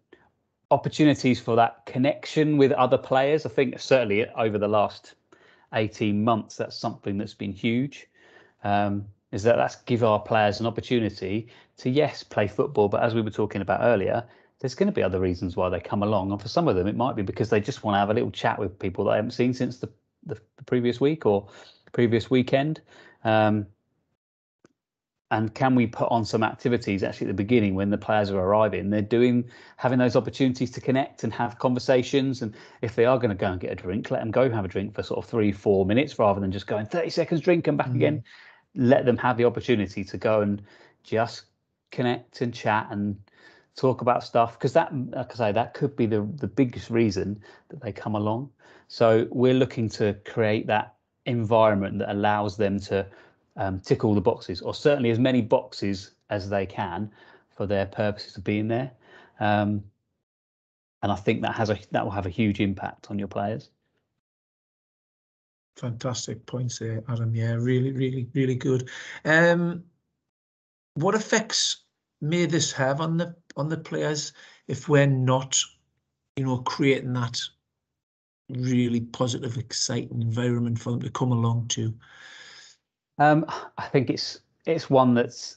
opportunities 0.71 1.41
for 1.41 1.57
that 1.57 1.87
connection 1.87 2.59
with 2.59 2.73
other 2.73 2.99
players. 2.99 3.47
I 3.47 3.49
think 3.49 3.79
certainly 3.79 4.29
over 4.31 4.59
the 4.59 4.69
last 4.69 5.15
18 5.75 6.23
months, 6.23 6.57
that's 6.57 6.77
something 6.77 7.19
that's 7.19 7.35
been 7.35 7.53
huge. 7.53 8.07
Um, 8.65 9.07
is 9.31 9.43
that 9.43 9.57
that's 9.57 9.77
give 9.77 10.03
our 10.03 10.19
players 10.19 10.61
an 10.61 10.67
opportunity 10.67 11.49
to 11.77 11.91
yes 11.91 12.23
play 12.23 12.49
football, 12.49 12.89
but 12.89 13.03
as 13.03 13.15
we 13.15 13.21
were 13.21 13.31
talking 13.31 13.61
about 13.61 13.81
earlier 13.83 14.25
there's 14.61 14.75
going 14.75 14.89
to 14.89 14.93
be 14.93 15.03
other 15.03 15.21
reasons 15.21 15.57
why 15.57 15.69
they 15.69 15.81
come 15.81 16.03
along. 16.03 16.33
And 16.33 16.41
for 16.41 16.49
some 16.49 16.69
of 16.69 16.77
them, 16.77 16.87
it 16.87 16.97
might 16.97 17.17
be 17.17 17.23
because 17.23 17.51
they 17.51 17.61
just 17.61 17.85
want 17.85 17.95
to 17.95 17.99
have 17.99 18.11
a 18.11 18.15
little 18.15 18.31
chat 18.31 18.59
with 18.59 18.79
people 18.79 19.05
that 19.05 19.13
I 19.13 19.17
haven't 19.17 19.31
seen 19.31 19.55
since 19.55 19.79
the, 19.79 19.89
the, 20.27 20.37
the 20.57 20.65
previous 20.65 21.01
week 21.01 21.27
or 21.27 21.49
previous 21.93 22.29
weekend. 22.29 22.81
Um, 23.25 23.67
and 25.31 25.55
can 25.55 25.75
we 25.75 25.87
put 25.87 26.11
on 26.11 26.25
some 26.25 26.43
activities 26.43 27.03
actually 27.03 27.27
at 27.27 27.37
the 27.37 27.43
beginning 27.43 27.75
when 27.75 27.91
the 27.91 27.99
players 27.99 28.31
are 28.31 28.39
arriving? 28.39 28.89
They're 28.89 29.03
doing 29.03 29.45
having 29.77 29.99
those 29.99 30.17
opportunities 30.17 30.71
to 30.73 30.81
connect 30.81 31.23
and 31.23 31.33
have 31.35 31.59
conversations. 31.59 32.41
And 32.41 32.55
if 32.81 32.95
they 32.95 33.05
are 33.05 33.19
going 33.19 33.31
to 33.31 33.37
go 33.37 33.53
and 33.53 33.61
get 33.61 33.71
a 33.71 33.75
drink 33.75 34.11
let 34.11 34.21
them 34.21 34.31
go 34.31 34.51
have 34.51 34.65
a 34.65 34.69
drink 34.69 34.95
for 34.95 35.03
sort 35.03 35.19
of 35.25 35.31
three 35.31 35.53
four 35.53 35.85
minutes 35.85 36.19
rather 36.19 36.41
than 36.41 36.51
just 36.51 36.67
going 36.67 36.87
30 36.87 37.11
seconds 37.11 37.41
drink 37.43 37.67
and 37.67 37.77
back 37.77 37.89
mm. 37.89 37.97
again 37.97 38.25
let 38.75 39.05
them 39.05 39.19
have 39.19 39.37
the 39.37 39.45
opportunity 39.45 40.05
to 40.05 40.17
go 40.17 40.41
and 40.41 40.63
just 41.03 41.45
connect 41.91 42.41
and 42.41 42.55
chat 42.55 42.87
and 42.91 43.19
talk 43.77 44.01
about 44.01 44.25
stuff. 44.25 44.59
Because 44.59 44.73
that 44.73 44.95
like 45.11 45.33
i 45.33 45.35
say 45.35 45.53
that 45.53 45.75
could 45.75 45.95
be 45.95 46.07
the 46.07 46.27
the 46.37 46.49
biggest 46.49 46.89
reason 46.89 47.41
that 47.69 47.83
they 47.83 47.93
come 47.93 48.15
along. 48.15 48.51
So 48.89 49.27
we're 49.31 49.55
looking 49.55 49.91
to 49.91 50.15
create 50.25 50.67
that 50.69 50.95
environment 51.27 51.99
that 51.99 52.11
allows 52.11 52.57
them 52.57 52.81
to 52.81 53.07
um, 53.59 53.81
tick 53.81 54.05
all 54.05 54.15
the 54.15 54.21
boxes, 54.21 54.63
or 54.63 54.73
certainly 54.73 55.11
as 55.11 55.19
many 55.19 55.43
boxes 55.43 56.13
as 56.31 56.49
they 56.49 56.65
can 56.65 57.11
for 57.51 57.67
their 57.67 57.87
purposes 57.87 58.37
of 58.37 58.45
being 58.45 58.69
there. 58.69 58.91
Um, 59.41 59.85
and 61.03 61.13
I 61.13 61.17
think 61.17 61.43
that 61.43 61.55
has 61.55 61.69
a 61.71 61.79
that 61.91 62.05
will 62.05 62.13
have 62.13 62.27
a 62.27 62.31
huge 62.31 62.61
impact 62.61 63.11
on 63.11 63.19
your 63.19 63.29
players. 63.29 63.71
Fantastic 65.77 66.45
points 66.47 66.79
there, 66.79 67.05
Adam. 67.09 67.35
Yeah, 67.35 67.55
really, 67.55 67.93
really, 67.93 68.29
really 68.35 68.57
good. 68.57 68.89
Um, 69.25 69.85
what 70.95 71.15
effects 71.15 71.85
may 72.21 72.47
this 72.47 72.73
have 72.73 73.01
on 73.01 73.17
the 73.17 73.35
on 73.57 73.69
the 73.69 73.77
players 73.77 74.33
if 74.67 74.89
we're 74.89 75.07
not, 75.07 75.61
you 76.37 76.45
know, 76.45 76.59
creating 76.59 77.13
that 77.13 77.41
really 78.49 79.01
positive, 79.01 79.57
exciting 79.57 80.23
environment 80.23 80.79
for 80.79 80.91
them 80.91 81.03
to 81.03 81.11
come 81.11 81.33
along 81.33 81.69
to? 81.69 81.95
Um, 83.19 83.45
I 83.77 83.87
think 83.89 84.11
it's 84.11 84.41
it's 84.65 84.89
one 84.89 85.15
that's 85.15 85.57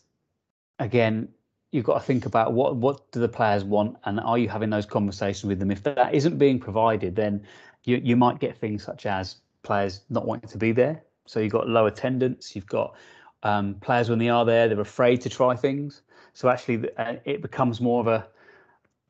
again 0.79 1.29
you've 1.71 1.85
got 1.85 1.93
to 1.95 1.99
think 1.99 2.25
about 2.25 2.53
what 2.53 2.75
what 2.75 3.11
do 3.11 3.19
the 3.19 3.29
players 3.29 3.63
want 3.63 3.97
and 4.05 4.19
are 4.19 4.37
you 4.37 4.49
having 4.49 4.69
those 4.69 4.85
conversations 4.85 5.45
with 5.45 5.59
them? 5.59 5.71
If 5.71 5.83
that 5.83 6.13
isn't 6.13 6.37
being 6.37 6.59
provided 6.59 7.15
then 7.15 7.45
you 7.83 7.97
you 8.03 8.15
might 8.15 8.39
get 8.39 8.57
things 8.57 8.83
such 8.83 9.05
as 9.05 9.37
players 9.63 10.01
not 10.09 10.25
wanting 10.25 10.49
to 10.49 10.57
be 10.57 10.71
there. 10.71 11.03
So 11.27 11.39
you've 11.39 11.51
got 11.51 11.69
low 11.69 11.85
attendance 11.85 12.55
you've 12.55 12.65
got 12.65 12.95
um, 13.43 13.75
players 13.75 14.09
when 14.09 14.19
they 14.19 14.29
are 14.29 14.45
there 14.45 14.67
they're 14.67 14.79
afraid 14.79 15.21
to 15.21 15.29
try 15.29 15.55
things. 15.55 16.01
So 16.33 16.49
actually 16.49 16.89
uh, 16.97 17.15
it 17.25 17.41
becomes 17.41 17.79
more 17.79 18.01
of 18.01 18.07
a 18.07 18.27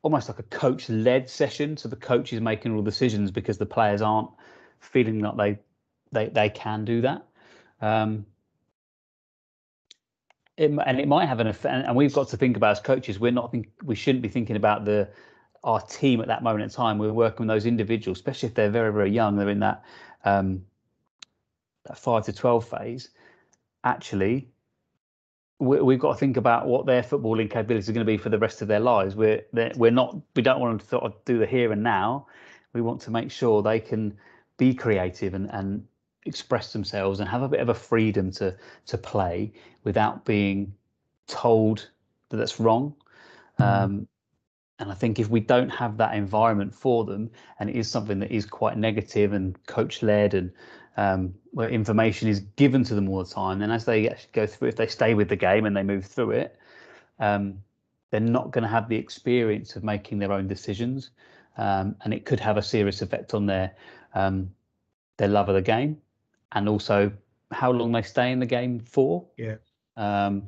almost 0.02 0.28
like 0.28 0.40
a 0.40 0.44
coach 0.44 0.88
led 0.90 1.30
session. 1.30 1.76
So 1.76 1.88
the 1.88 1.96
coach 1.96 2.32
is 2.32 2.40
making 2.40 2.74
all 2.74 2.82
decisions 2.82 3.30
because 3.30 3.56
the 3.56 3.66
players 3.66 4.02
aren't 4.02 4.30
feeling 4.80 5.20
like 5.20 5.36
they 5.36 5.58
they, 6.12 6.28
they 6.28 6.50
can 6.50 6.84
do 6.84 7.00
that. 7.00 7.24
Um, 7.80 8.26
it, 10.62 10.70
and 10.86 11.00
it 11.00 11.08
might 11.08 11.26
have 11.26 11.40
an 11.40 11.46
effect. 11.46 11.86
And 11.86 11.96
we've 11.96 12.12
got 12.12 12.28
to 12.28 12.36
think 12.36 12.56
about 12.56 12.72
as 12.72 12.80
coaches, 12.80 13.18
we're 13.18 13.32
not 13.32 13.50
think 13.50 13.68
we 13.82 13.94
shouldn't 13.94 14.22
be 14.22 14.28
thinking 14.28 14.56
about 14.56 14.84
the 14.84 15.08
our 15.64 15.80
team 15.80 16.20
at 16.20 16.26
that 16.26 16.42
moment 16.42 16.64
in 16.64 16.70
time. 16.70 16.98
We're 16.98 17.12
working 17.12 17.46
with 17.46 17.54
those 17.54 17.66
individuals, 17.66 18.18
especially 18.18 18.48
if 18.48 18.54
they're 18.54 18.70
very 18.70 18.92
very 18.92 19.10
young. 19.10 19.36
They're 19.36 19.48
in 19.48 19.60
that 19.60 19.84
um, 20.24 20.64
that 21.84 21.98
five 21.98 22.24
to 22.26 22.32
twelve 22.32 22.68
phase. 22.68 23.10
Actually, 23.84 24.48
we, 25.58 25.94
have 25.94 26.00
got 26.00 26.12
to 26.12 26.18
think 26.18 26.36
about 26.36 26.66
what 26.66 26.86
their 26.86 27.02
footballing 27.02 27.50
capabilities 27.50 27.88
are 27.88 27.92
going 27.92 28.06
to 28.06 28.12
be 28.12 28.16
for 28.16 28.28
the 28.28 28.38
rest 28.38 28.62
of 28.62 28.68
their 28.68 28.80
lives. 28.80 29.14
We're 29.14 29.42
we're 29.76 29.90
not 29.90 30.16
we 30.34 30.42
don't 30.42 30.60
want 30.60 30.72
them 30.72 30.78
to 30.80 30.86
sort 30.86 31.04
of 31.04 31.24
do 31.24 31.38
the 31.38 31.46
here 31.46 31.72
and 31.72 31.82
now. 31.82 32.26
We 32.72 32.80
want 32.80 33.00
to 33.02 33.10
make 33.10 33.30
sure 33.30 33.62
they 33.62 33.80
can 33.80 34.16
be 34.56 34.74
creative 34.74 35.34
and 35.34 35.50
and 35.52 35.86
express 36.24 36.72
themselves 36.72 37.20
and 37.20 37.28
have 37.28 37.42
a 37.42 37.48
bit 37.48 37.60
of 37.60 37.68
a 37.68 37.74
freedom 37.74 38.30
to 38.30 38.56
to 38.86 38.98
play 38.98 39.52
without 39.84 40.24
being 40.24 40.72
told 41.26 41.88
that 42.28 42.36
that's 42.36 42.60
wrong. 42.60 42.94
Mm. 43.58 43.64
Um, 43.64 44.08
and 44.78 44.90
I 44.90 44.94
think 44.94 45.18
if 45.18 45.28
we 45.28 45.40
don't 45.40 45.68
have 45.68 45.96
that 45.98 46.14
environment 46.14 46.74
for 46.74 47.04
them, 47.04 47.30
and 47.60 47.70
it 47.70 47.76
is 47.76 47.88
something 47.88 48.18
that 48.20 48.32
is 48.32 48.46
quite 48.46 48.76
negative 48.76 49.32
and 49.32 49.56
coach 49.66 50.02
led, 50.02 50.34
and 50.34 50.52
um, 50.96 51.34
where 51.52 51.68
information 51.68 52.28
is 52.28 52.40
given 52.56 52.82
to 52.84 52.94
them 52.94 53.08
all 53.08 53.22
the 53.22 53.30
time, 53.30 53.58
then 53.60 53.70
as 53.70 53.84
they 53.84 54.08
actually 54.08 54.30
go 54.32 54.46
through, 54.46 54.68
if 54.68 54.76
they 54.76 54.86
stay 54.86 55.14
with 55.14 55.28
the 55.28 55.36
game 55.36 55.66
and 55.66 55.76
they 55.76 55.82
move 55.82 56.04
through 56.04 56.32
it, 56.32 56.56
um, 57.20 57.58
they're 58.10 58.20
not 58.20 58.50
going 58.50 58.62
to 58.62 58.68
have 58.68 58.88
the 58.88 58.96
experience 58.96 59.76
of 59.76 59.84
making 59.84 60.18
their 60.18 60.32
own 60.32 60.48
decisions, 60.48 61.10
um, 61.58 61.94
and 62.02 62.12
it 62.12 62.24
could 62.24 62.40
have 62.40 62.56
a 62.56 62.62
serious 62.62 63.02
effect 63.02 63.34
on 63.34 63.46
their 63.46 63.72
um, 64.14 64.50
their 65.18 65.28
love 65.28 65.48
of 65.48 65.54
the 65.54 65.62
game 65.62 65.96
and 66.52 66.68
also 66.68 67.12
how 67.50 67.70
long 67.70 67.92
they 67.92 68.02
stay 68.02 68.32
in 68.32 68.38
the 68.38 68.46
game 68.46 68.80
for. 68.80 69.26
Yeah. 69.36 69.56
Um, 69.96 70.46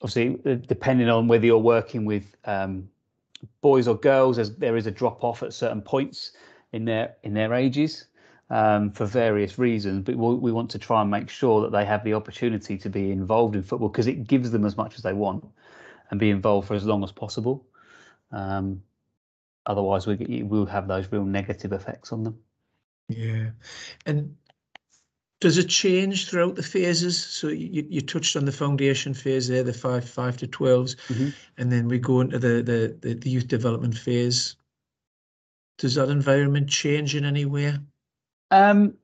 obviously, 0.00 0.38
uh, 0.50 0.56
depending 0.66 1.08
on 1.08 1.28
whether 1.28 1.46
you're 1.46 1.58
working 1.58 2.04
with 2.04 2.34
um, 2.44 2.88
boys 3.60 3.88
or 3.88 3.96
girls, 3.96 4.38
as 4.38 4.56
there 4.56 4.76
is 4.76 4.86
a 4.86 4.90
drop 4.90 5.24
off 5.24 5.42
at 5.42 5.52
certain 5.52 5.82
points 5.82 6.32
in 6.72 6.84
their 6.84 7.16
in 7.22 7.34
their 7.34 7.54
ages 7.54 8.06
um, 8.50 8.90
for 8.90 9.06
various 9.06 9.58
reasons. 9.58 10.04
But 10.04 10.16
we, 10.16 10.34
we 10.34 10.52
want 10.52 10.70
to 10.72 10.78
try 10.78 11.02
and 11.02 11.10
make 11.10 11.28
sure 11.28 11.62
that 11.62 11.72
they 11.72 11.84
have 11.84 12.04
the 12.04 12.14
opportunity 12.14 12.78
to 12.78 12.90
be 12.90 13.10
involved 13.10 13.56
in 13.56 13.62
football 13.62 13.88
because 13.88 14.06
it 14.06 14.26
gives 14.26 14.50
them 14.50 14.64
as 14.64 14.76
much 14.76 14.96
as 14.96 15.02
they 15.02 15.12
want 15.12 15.44
and 16.10 16.20
be 16.20 16.30
involved 16.30 16.68
for 16.68 16.74
as 16.74 16.84
long 16.84 17.02
as 17.04 17.12
possible. 17.12 17.66
Um, 18.32 18.82
otherwise, 19.66 20.06
we 20.06 20.42
will 20.42 20.66
have 20.66 20.88
those 20.88 21.10
real 21.10 21.24
negative 21.24 21.72
effects 21.72 22.12
on 22.12 22.24
them. 22.24 22.38
Yeah, 23.08 23.50
and 24.06 24.34
does 25.40 25.58
it 25.58 25.68
change 25.68 26.28
throughout 26.28 26.54
the 26.54 26.62
phases? 26.62 27.22
So 27.22 27.48
you, 27.48 27.86
you 27.88 28.00
touched 28.00 28.36
on 28.36 28.44
the 28.44 28.52
foundation 28.52 29.14
phase 29.14 29.48
there, 29.48 29.62
the 29.62 29.72
five 29.72 30.08
five 30.08 30.36
to 30.38 30.46
12s 30.46 30.96
mm-hmm. 31.08 31.28
and 31.58 31.72
then 31.72 31.88
we 31.88 31.98
go 31.98 32.20
into 32.20 32.38
the, 32.38 32.62
the, 32.62 32.96
the 33.00 33.14
the 33.14 33.30
youth 33.30 33.48
development 33.48 33.96
phase. 33.96 34.56
Does 35.78 35.96
that 35.96 36.08
environment 36.08 36.68
change 36.68 37.16
in 37.16 37.24
any 37.24 37.44
way? 37.44 37.76
Um, 38.50 38.94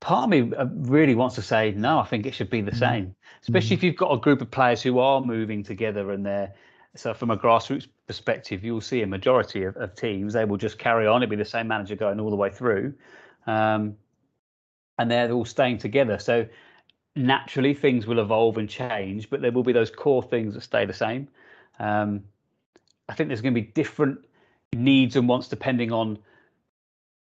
part 0.00 0.24
of 0.24 0.30
me 0.30 0.54
uh, 0.54 0.66
really 0.72 1.14
wants 1.14 1.34
to 1.34 1.42
say 1.42 1.72
no. 1.72 1.98
I 1.98 2.04
think 2.04 2.24
it 2.24 2.34
should 2.34 2.50
be 2.50 2.60
the 2.60 2.70
mm-hmm. 2.70 2.78
same, 2.78 3.16
especially 3.42 3.68
mm-hmm. 3.68 3.74
if 3.74 3.82
you've 3.82 3.96
got 3.96 4.12
a 4.12 4.18
group 4.18 4.40
of 4.40 4.50
players 4.50 4.82
who 4.82 5.00
are 5.00 5.20
moving 5.20 5.62
together 5.62 6.12
and 6.12 6.24
they're 6.24 6.54
so 6.94 7.14
from 7.14 7.30
a 7.30 7.36
grassroots 7.36 7.86
perspective, 8.06 8.64
you'll 8.64 8.80
see 8.80 9.02
a 9.02 9.06
majority 9.06 9.64
of, 9.64 9.76
of 9.76 9.94
teams 9.94 10.32
they 10.32 10.44
will 10.44 10.56
just 10.56 10.78
carry 10.78 11.06
on. 11.06 11.22
It'll 11.22 11.30
be 11.30 11.36
the 11.36 11.44
same 11.44 11.68
manager 11.68 11.94
going 11.94 12.18
all 12.18 12.30
the 12.30 12.36
way 12.36 12.50
through. 12.50 12.94
Um, 13.46 13.96
and 14.98 15.10
they're 15.10 15.30
all 15.30 15.44
staying 15.44 15.78
together. 15.78 16.18
So 16.18 16.46
naturally, 17.16 17.74
things 17.74 18.06
will 18.06 18.20
evolve 18.20 18.58
and 18.58 18.68
change, 18.68 19.30
but 19.30 19.40
there 19.40 19.52
will 19.52 19.62
be 19.62 19.72
those 19.72 19.90
core 19.90 20.22
things 20.22 20.54
that 20.54 20.62
stay 20.62 20.86
the 20.86 20.92
same. 20.92 21.28
Um, 21.78 22.24
I 23.08 23.14
think 23.14 23.28
there's 23.28 23.40
going 23.40 23.54
to 23.54 23.60
be 23.60 23.66
different 23.66 24.24
needs 24.74 25.16
and 25.16 25.28
wants 25.28 25.48
depending 25.48 25.92
on 25.92 26.18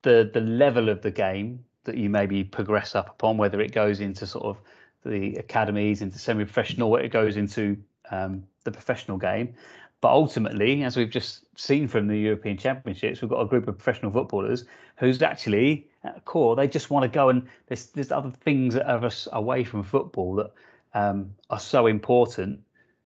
the 0.02 0.30
the 0.34 0.42
level 0.42 0.90
of 0.90 1.02
the 1.02 1.12
game 1.12 1.63
that 1.86 1.98
you 1.98 2.10
maybe 2.10 2.44
progress 2.44 2.96
up 2.96 3.10
upon, 3.10 3.38
whether 3.38 3.62
it 3.62 3.72
goes 3.72 4.02
into 4.02 4.28
sort 4.28 4.46
of 4.46 4.58
the 5.06 5.36
academies, 5.38 6.02
into 6.02 6.20
semi-professional, 6.20 6.98
it 6.98 7.10
goes 7.10 7.38
into 7.38 7.78
um, 8.12 8.44
the 8.66 8.72
professional 8.72 9.18
game. 9.18 9.56
But 10.00 10.12
ultimately, 10.12 10.84
as 10.84 10.96
we've 10.96 11.10
just 11.10 11.42
seen 11.56 11.88
from 11.88 12.08
the 12.08 12.18
European 12.18 12.58
Championships, 12.58 13.22
we've 13.22 13.32
got 13.32 13.42
a 13.42 13.46
group 13.46 13.68
of 13.68 13.78
professional 13.78 14.12
footballers 14.12 14.66
who's 14.98 15.22
actually 15.22 15.88
at 16.04 16.24
core 16.26 16.56
they 16.56 16.68
just 16.68 16.90
want 16.90 17.04
to 17.04 17.10
go 17.10 17.30
and 17.30 17.48
there's 17.68 17.88
there's 17.88 18.12
other 18.12 18.32
things 18.42 18.76
that 18.76 18.88
are 18.88 19.12
away 19.34 19.64
from 19.64 19.84
football 19.84 20.36
that 20.36 20.52
um, 20.94 21.34
are 21.50 21.60
so 21.60 21.88
important 21.88 22.60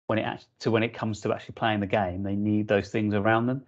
when 0.07 0.17
it 0.17 0.45
to 0.59 0.71
when 0.71 0.83
it 0.83 0.93
comes 0.93 1.21
to 1.21 1.33
actually 1.33 1.53
playing 1.53 1.81
the 1.81 1.87
game. 1.87 2.23
They 2.23 2.35
need 2.35 2.67
those 2.67 2.89
things 2.89 3.13
around 3.13 3.47
them. 3.47 3.63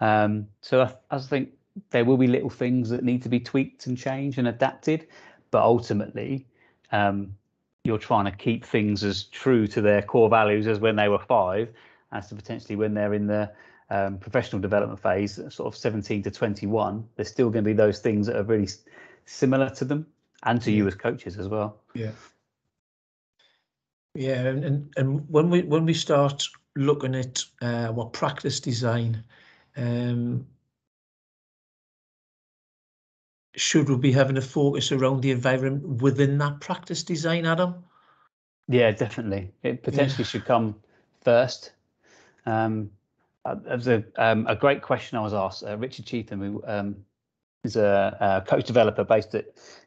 Um, 0.00 0.46
so 0.60 0.82
I, 0.82 1.16
I 1.16 1.18
think 1.18 1.50
there 1.90 2.04
will 2.04 2.16
be 2.16 2.28
little 2.28 2.50
things 2.50 2.88
that 2.90 3.02
need 3.02 3.22
to 3.22 3.28
be 3.28 3.40
tweaked 3.40 3.86
and 3.86 3.98
changed 3.98 4.38
and 4.38 4.48
adapted, 4.48 5.08
but 5.50 5.62
ultimately. 5.62 6.46
Um, 6.92 7.34
you're 7.84 7.98
trying 7.98 8.26
to 8.26 8.30
keep 8.30 8.64
things 8.64 9.02
as 9.02 9.24
true 9.24 9.66
to 9.66 9.80
their 9.80 10.02
core 10.02 10.28
values 10.28 10.66
as 10.66 10.78
when 10.78 10.96
they 10.96 11.08
were 11.08 11.18
five, 11.18 11.70
as 12.12 12.28
to 12.28 12.34
potentially 12.34 12.76
when 12.76 12.94
they're 12.94 13.14
in 13.14 13.26
the 13.26 13.50
um, 13.90 14.18
professional 14.18 14.60
development 14.60 15.00
phase, 15.00 15.34
sort 15.34 15.60
of 15.60 15.76
17 15.76 16.22
to 16.22 16.30
21, 16.30 17.04
there's 17.16 17.28
still 17.28 17.50
going 17.50 17.64
to 17.64 17.68
be 17.68 17.74
those 17.74 17.98
things 17.98 18.26
that 18.26 18.36
are 18.36 18.44
really 18.44 18.68
similar 19.24 19.70
to 19.70 19.84
them 19.84 20.06
and 20.44 20.60
to 20.62 20.70
you 20.70 20.86
as 20.86 20.94
coaches 20.94 21.38
as 21.38 21.48
well. 21.48 21.80
Yeah. 21.94 22.12
Yeah, 24.14 24.46
and, 24.46 24.64
and, 24.64 24.92
and 24.96 25.28
when 25.28 25.50
we 25.50 25.62
when 25.62 25.84
we 25.84 25.94
start 25.94 26.42
looking 26.74 27.14
at 27.14 27.44
uh, 27.62 27.88
what 27.88 28.12
practice 28.12 28.58
design, 28.58 29.22
um, 29.76 30.46
should 33.54 33.88
we 33.88 33.96
be 33.96 34.12
having 34.12 34.36
a 34.36 34.42
focus 34.42 34.90
around 34.90 35.20
the 35.20 35.30
environment 35.30 36.02
within 36.02 36.38
that 36.38 36.60
practice 36.60 37.04
design, 37.04 37.46
Adam? 37.46 37.84
Yeah, 38.66 38.90
definitely. 38.90 39.52
It 39.62 39.82
potentially 39.82 40.24
yeah. 40.24 40.28
should 40.28 40.44
come 40.44 40.76
first. 41.22 41.72
Um, 42.46 42.90
uh, 43.44 43.54
there 43.54 43.76
was 43.76 43.88
a, 43.88 44.04
um, 44.16 44.46
a 44.48 44.54
great 44.54 44.82
question 44.82 45.18
I 45.18 45.22
was 45.22 45.34
asked. 45.34 45.64
Uh, 45.64 45.76
Richard 45.78 46.06
Cheetham, 46.06 46.38
who 46.38 46.62
um, 46.66 46.96
is 47.64 47.76
a, 47.76 48.16
a, 48.20 48.48
coach 48.48 48.66
developer 48.66 49.04
based 49.04 49.34
at 49.34 49.46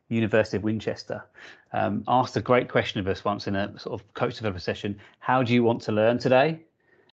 University 0.10 0.58
of 0.58 0.64
Winchester, 0.64 1.24
um, 1.72 2.04
asked 2.08 2.36
a 2.36 2.42
great 2.42 2.70
question 2.70 3.00
of 3.00 3.08
us 3.08 3.24
once 3.24 3.48
in 3.48 3.56
a 3.56 3.78
sort 3.80 4.00
of 4.00 4.14
coach 4.14 4.38
developer 4.38 4.60
session. 4.60 5.00
How 5.20 5.44
do 5.44 5.54
you 5.54 5.64
want 5.64 5.82
to 5.84 5.92
learn 5.92 6.18
today? 6.18 6.62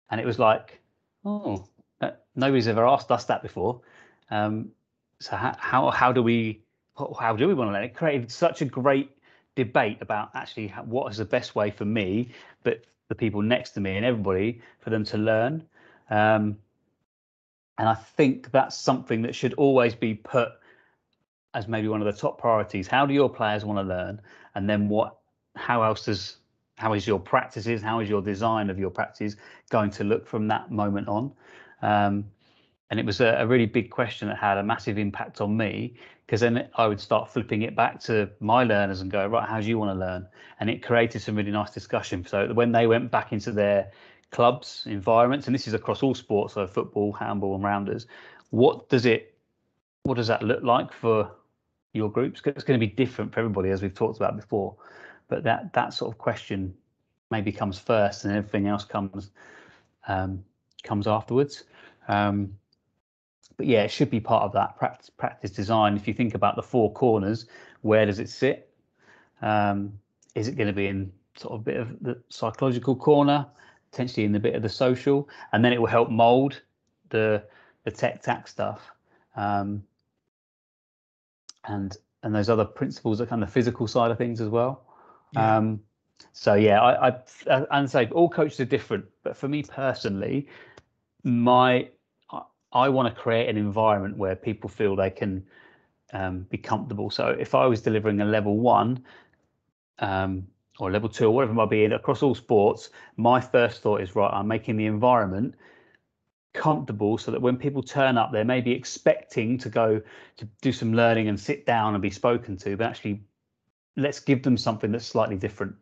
And 0.10 0.20
it 0.20 0.26
was 0.26 0.40
like, 0.40 0.80
oh, 1.24 1.66
uh, 2.02 2.12
nobody's 2.36 2.68
ever 2.68 2.86
asked 2.86 3.12
us 3.12 3.26
that 3.26 3.42
before. 3.42 3.82
Um, 4.30 4.72
so 5.20 5.36
how, 5.36 5.56
how 5.58 5.92
how 5.92 6.12
do 6.12 6.22
we 6.22 6.62
how 6.98 7.36
do 7.36 7.48
we 7.48 7.54
want 7.54 7.70
to 7.70 7.74
learn? 7.74 7.84
It 7.84 7.96
created 7.96 8.32
such 8.32 8.62
a 8.62 8.66
great 8.66 9.12
debate 9.56 10.00
about 10.02 10.32
actually 10.34 10.68
what 10.86 11.12
is 11.12 11.18
the 11.18 11.26
best 11.26 11.56
way 11.56 11.72
for 11.72 11.86
me, 11.86 12.30
but 12.64 12.84
the 13.08 13.16
people 13.16 13.42
next 13.42 13.72
to 13.72 13.82
me 13.82 13.96
and 13.96 14.06
everybody 14.06 14.62
for 14.80 14.90
them 14.90 15.04
to 15.06 15.18
learn. 15.18 15.64
Um, 16.10 16.58
and 17.78 17.90
I 17.90 17.94
think 17.94 18.52
that's 18.52 18.78
something 18.78 19.22
that 19.24 19.36
should 19.36 19.54
always 19.56 19.96
be 19.96 20.14
put 20.14 20.50
as 21.54 21.68
maybe 21.68 21.88
one 21.88 22.02
of 22.02 22.06
the 22.06 22.20
top 22.20 22.40
priorities. 22.40 22.88
How 22.88 23.06
do 23.06 23.14
your 23.14 23.30
players 23.30 23.66
want 23.66 23.80
to 23.80 23.84
learn? 23.84 24.22
And 24.56 24.70
then 24.70 24.90
what, 24.90 25.18
how 25.56 25.84
else 25.84 26.06
does, 26.06 26.38
how 26.78 26.94
is 26.94 27.08
your 27.08 27.20
practices, 27.20 27.82
how 27.82 28.00
is 28.00 28.10
your 28.10 28.22
design 28.22 28.70
of 28.70 28.80
your 28.80 28.90
practices 28.90 29.38
going 29.70 29.90
to 29.92 30.04
look 30.04 30.28
from 30.28 30.48
that 30.50 30.72
moment 30.72 31.08
on? 31.08 31.32
Um, 31.82 32.26
and 32.90 33.00
it 33.00 33.06
was 33.06 33.20
a, 33.22 33.38
a, 33.40 33.48
really 33.48 33.66
big 33.66 33.90
question 33.90 34.28
that 34.28 34.38
had 34.38 34.58
a 34.58 34.64
massive 34.64 34.98
impact 34.98 35.42
on 35.42 35.58
me 35.58 35.96
because 36.26 36.42
then 36.42 36.70
I 36.76 36.88
would 36.88 37.00
start 37.00 37.32
flipping 37.32 37.62
it 37.62 37.76
back 37.76 38.00
to 38.02 38.30
my 38.40 38.64
learners 38.64 39.02
and 39.02 39.12
go, 39.12 39.28
right, 39.28 39.48
how 39.48 39.62
do 39.62 39.68
you 39.68 39.78
want 39.78 39.92
to 39.92 40.00
learn? 40.00 40.28
And 40.60 40.70
it 40.70 40.84
created 40.84 41.22
some 41.22 41.36
really 41.36 41.52
nice 41.52 41.72
discussion. 41.72 42.26
So 42.26 42.54
when 42.54 42.72
they 42.72 42.88
went 42.88 43.12
back 43.12 43.32
into 43.32 43.52
their 43.52 43.92
clubs, 44.32 44.84
environments, 44.86 45.48
and 45.48 45.56
this 45.56 45.68
is 45.68 45.74
across 45.74 46.04
all 46.04 46.14
sports, 46.14 46.56
so 46.56 46.68
football, 46.68 47.14
handball, 47.14 47.56
and 47.56 47.64
rounders. 47.64 48.06
What 48.50 48.90
does 48.90 49.06
it, 49.06 49.34
what 50.04 50.16
does 50.16 50.28
that 50.28 50.44
look 50.44 50.62
like 50.62 50.92
for 50.92 51.32
your 51.94 52.12
groups? 52.12 52.42
Because 52.42 52.58
It's 52.58 52.66
going 52.66 52.80
to 52.80 52.86
be 52.86 52.92
different 52.92 53.34
for 53.34 53.40
everybody, 53.40 53.70
as 53.70 53.82
we've 53.82 53.94
talked 53.94 54.18
about 54.18 54.36
before. 54.36 54.76
But 55.30 55.44
that 55.44 55.74
that 55.74 55.94
sort 55.94 56.14
of 56.14 56.18
question 56.18 56.76
maybe 57.32 57.52
comes 57.52 57.80
first, 57.80 58.26
and 58.26 58.36
everything 58.36 58.68
else 58.68 58.84
comes 58.84 59.32
um, 60.08 60.44
comes 60.84 61.08
afterwards. 61.08 61.64
Um, 62.08 62.58
but 63.58 63.66
yeah, 63.66 63.84
it 63.84 63.92
should 63.92 64.10
be 64.10 64.20
part 64.20 64.44
of 64.44 64.54
that 64.54 64.78
practice 64.78 65.10
practice 65.10 65.52
design. 65.52 65.96
If 65.96 66.08
you 66.08 66.14
think 66.14 66.36
about 66.36 66.56
the 66.56 66.64
four 66.64 66.92
corners, 66.94 67.46
where 67.82 68.06
does 68.06 68.20
it 68.20 68.30
sit? 68.30 68.70
Um, 69.42 70.00
is 70.34 70.48
it 70.48 70.56
going 70.56 70.68
to 70.68 70.74
be 70.74 70.88
in 70.88 71.12
sort 71.38 71.54
of 71.54 71.62
a 71.62 71.64
bit 71.64 71.78
of 71.78 72.00
the 72.02 72.22
psychological 72.30 72.96
corner? 72.96 73.46
potentially 73.96 74.26
in 74.26 74.34
the 74.34 74.40
bit 74.40 74.56
of 74.56 74.62
the 74.62 74.70
social, 74.70 75.30
and 75.54 75.64
then 75.64 75.72
it 75.72 75.80
will 75.80 75.88
help 75.88 76.10
mold 76.10 76.62
the 77.10 77.44
the 77.86 77.92
tech 77.92 78.22
tac 78.22 78.48
stuff, 78.48 78.92
um, 79.38 79.84
and 81.64 81.96
and 82.24 82.36
those 82.36 82.50
other 82.50 82.66
principles 82.66 83.20
that 83.20 83.30
kind 83.30 83.42
of 83.42 83.50
physical 83.52 83.88
side 83.88 84.12
of 84.12 84.18
things 84.18 84.42
as 84.42 84.50
well. 84.50 84.84
Yeah. 85.32 85.58
Um, 85.58 85.80
so 86.34 86.56
yeah, 86.56 86.82
I, 86.82 87.08
I 87.08 87.66
and 87.72 87.90
say 87.90 88.10
all 88.12 88.30
coaches 88.30 88.60
are 88.60 88.66
different, 88.66 89.06
but 89.24 89.38
for 89.38 89.48
me 89.48 89.64
personally, 89.64 90.50
my 91.24 91.88
I, 92.76 92.90
want 92.90 93.14
to 93.14 93.22
create 93.22 93.50
an 93.50 93.58
environment 93.58 94.18
where 94.18 94.36
people 94.36 94.70
feel 94.70 94.96
they 94.96 95.10
can 95.10 95.46
um, 96.14 96.46
be 96.50 96.58
comfortable. 96.58 97.10
So 97.10 97.30
if 97.30 97.56
I 97.56 97.66
was 97.66 97.82
delivering 97.82 98.22
a 98.22 98.26
level 98.26 98.58
one, 98.60 99.04
um, 100.00 100.48
or 100.80 100.92
level 100.92 101.10
two 101.10 101.26
or 101.26 101.32
whatever 101.32 101.54
it 101.54 101.56
might 101.56 101.70
be 101.70 101.86
across 101.86 102.22
all 102.22 102.36
sports, 102.36 102.90
my 103.16 103.40
first 103.40 103.82
thought 103.82 104.02
is 104.02 104.16
right, 104.16 104.32
I'm 104.32 104.48
making 104.48 104.78
the 104.78 104.86
environment 104.86 105.56
comfortable 106.54 107.18
so 107.18 107.32
that 107.32 107.42
when 107.42 107.58
people 107.58 107.84
turn 107.84 108.18
up, 108.18 108.32
they 108.32 108.44
may 108.44 108.62
be 108.62 108.72
expecting 108.72 109.58
to 109.60 109.70
go 109.70 110.02
to 110.38 110.46
do 110.62 110.72
some 110.72 110.94
learning 110.94 111.28
and 111.28 111.40
sit 111.40 111.66
down 111.66 111.94
and 111.94 112.02
be 112.02 112.10
spoken 112.10 112.58
to, 112.58 112.76
but 112.78 112.88
actually 112.88 113.22
let's 113.98 114.20
give 114.20 114.44
them 114.44 114.58
something 114.58 114.92
that's 114.92 115.06
slightly 115.06 115.38
different. 115.38 115.76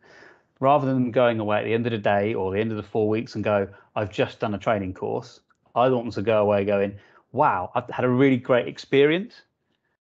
Rather 0.60 0.86
than 0.86 1.10
going 1.10 1.40
away 1.40 1.58
at 1.58 1.64
the 1.64 1.74
end 1.74 1.86
of 1.86 1.92
the 1.92 1.98
day 1.98 2.34
or 2.34 2.52
the 2.52 2.60
end 2.60 2.70
of 2.70 2.76
the 2.76 2.82
four 2.82 3.08
weeks 3.08 3.34
and 3.34 3.42
go, 3.42 3.68
I've 3.96 4.10
just 4.10 4.38
done 4.40 4.54
a 4.54 4.58
training 4.58 4.94
course. 4.94 5.40
I 5.74 5.88
want 5.88 6.04
them 6.04 6.12
to 6.12 6.22
go 6.22 6.42
away 6.42 6.64
going, 6.64 6.98
wow, 7.32 7.70
I've 7.74 7.88
had 7.90 8.04
a 8.04 8.08
really 8.08 8.36
great 8.36 8.68
experience 8.68 9.42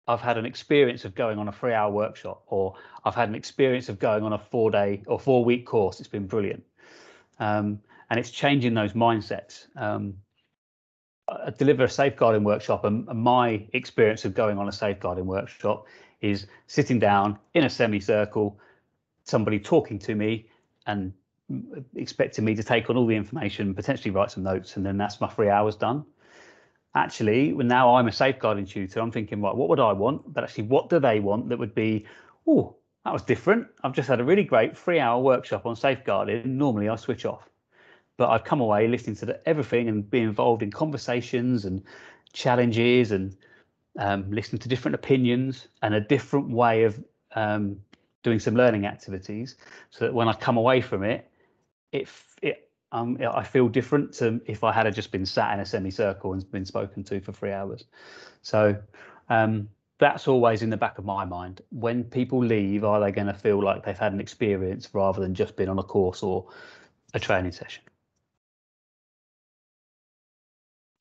I've 0.09 0.21
had 0.21 0.39
an 0.39 0.45
experience 0.47 1.05
of 1.05 1.13
going 1.13 1.37
on 1.37 1.47
a 1.47 1.51
three 1.51 1.71
hour 1.71 1.91
workshop, 1.91 2.41
or 2.47 2.73
I've 3.05 3.13
had 3.13 3.29
an 3.29 3.35
experience 3.35 3.89
of 3.89 3.99
going 3.99 4.23
on 4.23 4.33
a 4.33 4.39
four 4.39 4.71
day 4.71 5.03
or 5.05 5.19
four 5.19 5.45
week 5.45 5.67
course. 5.67 5.99
It's 5.99 6.09
been 6.09 6.25
brilliant. 6.25 6.63
Um, 7.39 7.79
and 8.09 8.19
it's 8.19 8.31
changing 8.31 8.73
those 8.73 8.93
mindsets. 8.93 9.67
Um, 9.75 10.15
I 11.27 11.51
deliver 11.51 11.83
a 11.83 11.89
safeguarding 11.89 12.43
workshop, 12.43 12.85
and 12.85 13.05
my 13.05 13.67
experience 13.73 14.25
of 14.25 14.33
going 14.33 14.57
on 14.57 14.67
a 14.67 14.71
safeguarding 14.71 15.27
workshop 15.27 15.85
is 16.21 16.47
sitting 16.65 16.97
down 16.97 17.37
in 17.53 17.65
a 17.65 17.69
semicircle, 17.69 18.59
somebody 19.25 19.59
talking 19.59 19.99
to 19.99 20.15
me 20.15 20.47
and 20.87 21.13
expecting 21.95 22.45
me 22.45 22.55
to 22.55 22.63
take 22.63 22.89
on 22.89 22.97
all 22.97 23.05
the 23.05 23.15
information, 23.15 23.73
potentially 23.73 24.11
write 24.11 24.31
some 24.31 24.43
notes, 24.43 24.77
and 24.77 24.85
then 24.85 24.97
that's 24.97 25.19
my 25.19 25.27
three 25.27 25.49
hours 25.49 25.75
done. 25.75 26.05
Actually 26.95 27.51
now 27.51 27.95
i'm 27.95 28.07
a 28.07 28.11
safeguarding 28.11 28.65
tutor 28.65 28.99
i'm 28.99 29.11
thinking 29.11 29.41
right 29.41 29.55
what 29.55 29.69
would 29.69 29.79
i 29.79 29.93
want? 29.93 30.33
But 30.33 30.43
actually 30.43 30.63
what 30.63 30.89
do 30.89 30.99
they 30.99 31.19
want 31.19 31.49
that 31.49 31.59
would 31.59 31.75
be 31.75 32.05
oh 32.47 32.75
that 33.05 33.13
was 33.13 33.21
different. 33.21 33.67
I've 33.83 33.93
just 33.93 34.09
had 34.09 34.19
a 34.19 34.23
really 34.23 34.43
great 34.43 34.77
three 34.77 34.99
hour 34.99 35.21
workshop 35.21 35.65
on 35.65 35.75
safeguarding. 35.75 36.57
Normally 36.57 36.89
i 36.89 36.95
switch 36.95 37.25
off. 37.25 37.47
But 38.17 38.29
i've 38.29 38.43
come 38.43 38.59
away 38.59 38.87
listening 38.87 39.15
to 39.17 39.27
the, 39.27 39.47
everything 39.47 39.87
and 39.87 40.09
be 40.09 40.21
involved 40.21 40.63
in 40.63 40.71
conversations 40.71 41.65
and 41.65 41.83
challenges 42.33 43.11
and 43.11 43.35
um, 43.99 44.31
listening 44.31 44.59
to 44.59 44.69
different 44.69 44.95
opinions 44.95 45.67
and 45.81 45.93
a 45.93 46.01
different 46.01 46.49
way 46.49 46.83
of 46.83 47.03
um, 47.35 47.77
doing 48.23 48.39
some 48.39 48.55
learning 48.55 48.85
activities 48.85 49.55
so 49.89 50.05
that 50.05 50.13
when 50.13 50.27
i 50.27 50.33
come 50.33 50.57
away 50.57 50.81
from 50.81 51.03
it 51.03 51.28
it 51.91 52.09
it 52.41 52.69
um, 52.91 53.17
I 53.21 53.43
feel 53.43 53.67
different 53.67 54.13
to 54.13 54.41
if 54.45 54.63
I 54.63 54.71
had 54.71 54.93
just 54.95 55.11
been 55.11 55.25
sat 55.25 55.53
in 55.53 55.59
a 55.59 55.65
semicircle 55.65 56.33
and 56.33 56.51
been 56.51 56.65
spoken 56.65 57.03
to 57.05 57.19
for 57.21 57.31
three 57.31 57.51
hours. 57.51 57.85
So 58.41 58.77
um, 59.29 59.69
that's 59.99 60.27
always 60.27 60.63
in 60.63 60.69
the 60.71 60.77
back 60.77 60.97
of 60.97 61.05
my 61.05 61.25
mind. 61.25 61.61
When 61.69 62.03
people 62.03 62.43
leave, 62.43 62.83
are 62.83 62.99
they 62.99 63.11
going 63.11 63.27
to 63.27 63.33
feel 63.33 63.63
like 63.63 63.83
they've 63.83 63.97
had 63.97 64.13
an 64.13 64.19
experience 64.19 64.89
rather 64.93 65.21
than 65.21 65.35
just 65.35 65.55
been 65.55 65.69
on 65.69 65.77
a 65.77 65.83
course 65.83 66.23
or 66.23 66.47
a 67.13 67.19
training 67.19 67.51
session? 67.51 67.83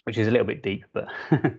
Which 0.05 0.19
is 0.19 0.29
a 0.29 0.31
little 0.31 0.47
bit 0.47 0.63
deep, 0.63 0.85
but 0.93 1.09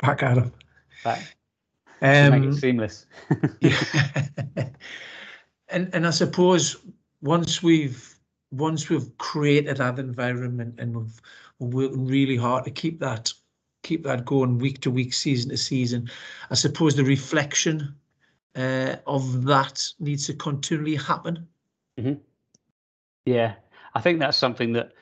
Back 0.00 0.22
Adam. 0.22 0.52
Back. 1.04 1.36
Um, 2.02 2.30
make 2.30 2.50
it 2.50 2.56
seamless. 2.56 3.06
yeah. 3.60 4.70
and 5.68 5.94
and 5.94 6.06
I 6.06 6.10
suppose 6.10 6.76
once 7.20 7.62
we've 7.62 8.16
once 8.50 8.88
we've 8.88 9.16
created 9.18 9.76
that 9.76 9.98
environment 9.98 10.76
and 10.78 10.96
we've 10.96 11.20
we're 11.58 11.88
working 11.88 12.06
really 12.06 12.36
hard 12.36 12.64
to 12.64 12.70
keep 12.70 13.00
that 13.00 13.32
keep 13.82 14.04
that 14.04 14.24
going 14.24 14.58
week 14.58 14.80
to 14.80 14.90
week, 14.90 15.12
season 15.12 15.50
to 15.50 15.56
season, 15.56 16.10
I 16.50 16.54
suppose 16.54 16.96
the 16.96 17.04
reflection 17.04 17.94
uh, 18.56 18.96
of 19.06 19.44
that 19.44 19.86
needs 19.98 20.26
to 20.26 20.34
continually 20.34 20.96
happen. 20.96 21.46
Mm-hmm. 21.98 22.14
Yeah, 23.26 23.54
I 23.94 24.00
think 24.00 24.18
that's 24.18 24.38
something 24.38 24.72
that 24.72 24.92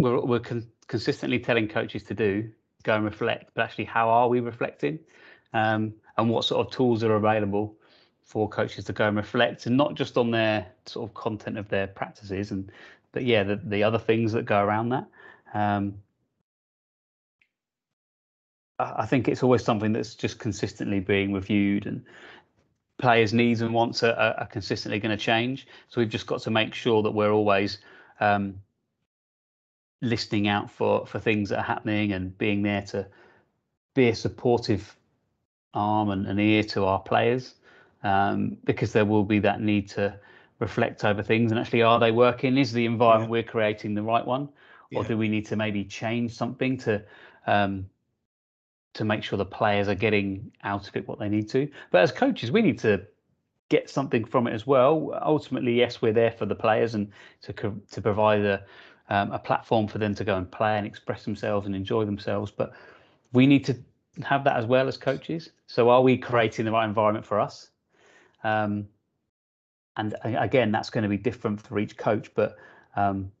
we're 0.00 0.20
we're 0.20 0.40
con- 0.40 0.66
consistently 0.88 1.38
telling 1.38 1.68
coaches 1.68 2.02
to 2.04 2.14
do 2.14 2.50
go 2.86 2.94
and 2.94 3.04
reflect, 3.04 3.50
but 3.54 3.62
actually, 3.62 3.84
how 3.84 4.08
are 4.08 4.28
we 4.28 4.40
reflecting? 4.40 4.98
Um, 5.52 5.94
and 6.16 6.30
what 6.30 6.44
sort 6.44 6.66
of 6.66 6.72
tools 6.72 7.02
are 7.04 7.14
available 7.14 7.76
for 8.22 8.48
coaches 8.48 8.84
to 8.84 8.92
go 8.92 9.08
and 9.08 9.16
reflect, 9.16 9.66
and 9.66 9.76
not 9.76 9.94
just 9.94 10.16
on 10.16 10.30
their 10.30 10.66
sort 10.86 11.08
of 11.08 11.14
content 11.14 11.58
of 11.58 11.68
their 11.68 11.86
practices, 11.86 12.50
and 12.50 12.70
but 13.12 13.24
yeah, 13.24 13.42
the 13.42 13.56
the 13.56 13.82
other 13.82 13.98
things 13.98 14.32
that 14.32 14.44
go 14.44 14.62
around 14.62 14.90
that. 14.90 15.06
Um, 15.52 15.94
I 18.78 19.06
think 19.06 19.28
it's 19.28 19.42
always 19.42 19.64
something 19.64 19.92
that's 19.92 20.14
just 20.14 20.38
consistently 20.38 21.00
being 21.00 21.32
reviewed 21.32 21.86
and 21.86 22.04
players' 22.98 23.32
needs 23.32 23.62
and 23.62 23.72
wants 23.72 24.02
are, 24.02 24.12
are 24.12 24.46
consistently 24.46 24.98
going 24.98 25.16
to 25.16 25.22
change. 25.22 25.66
So 25.88 26.00
we've 26.00 26.10
just 26.10 26.26
got 26.26 26.42
to 26.42 26.50
make 26.50 26.74
sure 26.74 27.02
that 27.02 27.12
we're 27.12 27.32
always 27.32 27.78
um, 28.20 28.60
listening 30.02 30.46
out 30.48 30.70
for 30.70 31.06
for 31.06 31.18
things 31.18 31.48
that 31.48 31.58
are 31.58 31.64
happening 31.64 32.12
and 32.12 32.36
being 32.38 32.62
there 32.62 32.82
to 32.82 33.06
be 33.94 34.08
a 34.08 34.14
supportive 34.14 34.96
arm 35.74 36.10
and 36.10 36.26
an 36.26 36.38
ear 36.38 36.62
to 36.62 36.84
our 36.84 37.00
players 37.00 37.54
um, 38.02 38.56
because 38.64 38.92
there 38.92 39.04
will 39.04 39.24
be 39.24 39.38
that 39.40 39.60
need 39.60 39.88
to 39.88 40.18
reflect 40.58 41.04
over 41.04 41.22
things. 41.22 41.50
And 41.50 41.60
actually 41.60 41.82
are 41.82 41.98
they 41.98 42.12
working? 42.12 42.56
Is 42.56 42.72
the 42.72 42.86
environment 42.86 43.28
yeah. 43.28 43.32
we're 43.32 43.42
creating 43.42 43.94
the 43.94 44.02
right 44.02 44.24
one? 44.24 44.48
Or 44.94 45.02
yeah. 45.02 45.08
do 45.08 45.18
we 45.18 45.28
need 45.28 45.46
to 45.46 45.56
maybe 45.56 45.84
change 45.84 46.32
something 46.32 46.78
to 46.78 47.02
um, 47.46 47.88
to 48.94 49.04
make 49.04 49.22
sure 49.22 49.36
the 49.36 49.44
players 49.44 49.88
are 49.88 49.94
getting 49.94 50.52
out 50.62 50.88
of 50.88 50.96
it 50.96 51.06
what 51.08 51.18
they 51.18 51.28
need 51.28 51.48
to? 51.50 51.68
But 51.90 52.02
as 52.02 52.12
coaches 52.12 52.52
we 52.52 52.62
need 52.62 52.78
to 52.80 53.04
get 53.68 53.90
something 53.90 54.24
from 54.24 54.46
it 54.46 54.52
as 54.52 54.66
well. 54.66 55.18
Ultimately 55.20 55.74
yes 55.74 56.00
we're 56.00 56.12
there 56.12 56.30
for 56.30 56.46
the 56.46 56.54
players 56.54 56.94
and 56.94 57.10
to 57.42 57.52
to 57.52 58.00
provide 58.00 58.44
a 58.44 58.64
um, 59.08 59.32
a 59.32 59.38
platform 59.38 59.86
for 59.86 59.98
them 59.98 60.14
to 60.14 60.24
go 60.24 60.36
and 60.36 60.50
play 60.50 60.76
and 60.78 60.86
express 60.86 61.24
themselves 61.24 61.66
and 61.66 61.74
enjoy 61.74 62.04
themselves. 62.04 62.50
But 62.50 62.72
we 63.32 63.46
need 63.46 63.64
to 63.66 63.76
have 64.24 64.44
that 64.44 64.56
as 64.56 64.66
well 64.66 64.88
as 64.88 64.96
coaches. 64.96 65.50
So 65.66 65.90
are 65.90 66.02
we 66.02 66.16
creating 66.16 66.64
the 66.64 66.72
right 66.72 66.84
environment 66.84 67.24
for 67.24 67.40
us? 67.40 67.70
Um, 68.44 68.88
and 69.96 70.14
again, 70.24 70.72
that's 70.72 70.90
going 70.90 71.02
to 71.02 71.08
be 71.08 71.16
different 71.16 71.60
for 71.60 71.78
each 71.78 71.96
coach. 71.96 72.30
But 72.34 72.56
um, 72.96 73.32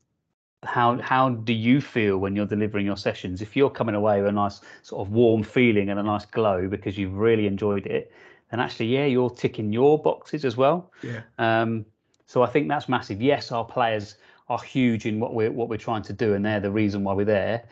how 0.62 1.00
how 1.00 1.30
do 1.30 1.52
you 1.52 1.80
feel 1.80 2.18
when 2.18 2.34
you're 2.34 2.46
delivering 2.46 2.86
your 2.86 2.96
sessions? 2.96 3.42
If 3.42 3.56
you're 3.56 3.70
coming 3.70 3.94
away 3.94 4.20
with 4.20 4.28
a 4.28 4.32
nice 4.32 4.60
sort 4.82 5.06
of 5.06 5.12
warm 5.12 5.42
feeling 5.42 5.90
and 5.90 6.00
a 6.00 6.02
nice 6.02 6.24
glow 6.24 6.68
because 6.68 6.96
you've 6.96 7.14
really 7.14 7.46
enjoyed 7.46 7.86
it, 7.86 8.12
then 8.50 8.60
actually, 8.60 8.86
yeah, 8.86 9.06
you're 9.06 9.30
ticking 9.30 9.72
your 9.72 10.00
boxes 10.00 10.44
as 10.44 10.56
well. 10.56 10.92
Yeah. 11.02 11.22
Um, 11.38 11.84
so 12.26 12.42
I 12.42 12.46
think 12.46 12.68
that's 12.68 12.88
massive. 12.88 13.20
Yes, 13.20 13.52
our 13.52 13.64
players 13.64 14.16
are 14.48 14.62
huge 14.62 15.06
in 15.06 15.18
what 15.20 15.34
we're 15.34 15.50
what 15.50 15.68
we're 15.68 15.76
trying 15.76 16.02
to 16.02 16.12
do, 16.12 16.34
and 16.34 16.44
they're 16.44 16.60
the 16.60 16.70
reason 16.70 17.04
why 17.04 17.14
we're 17.14 17.24
there. 17.24 17.64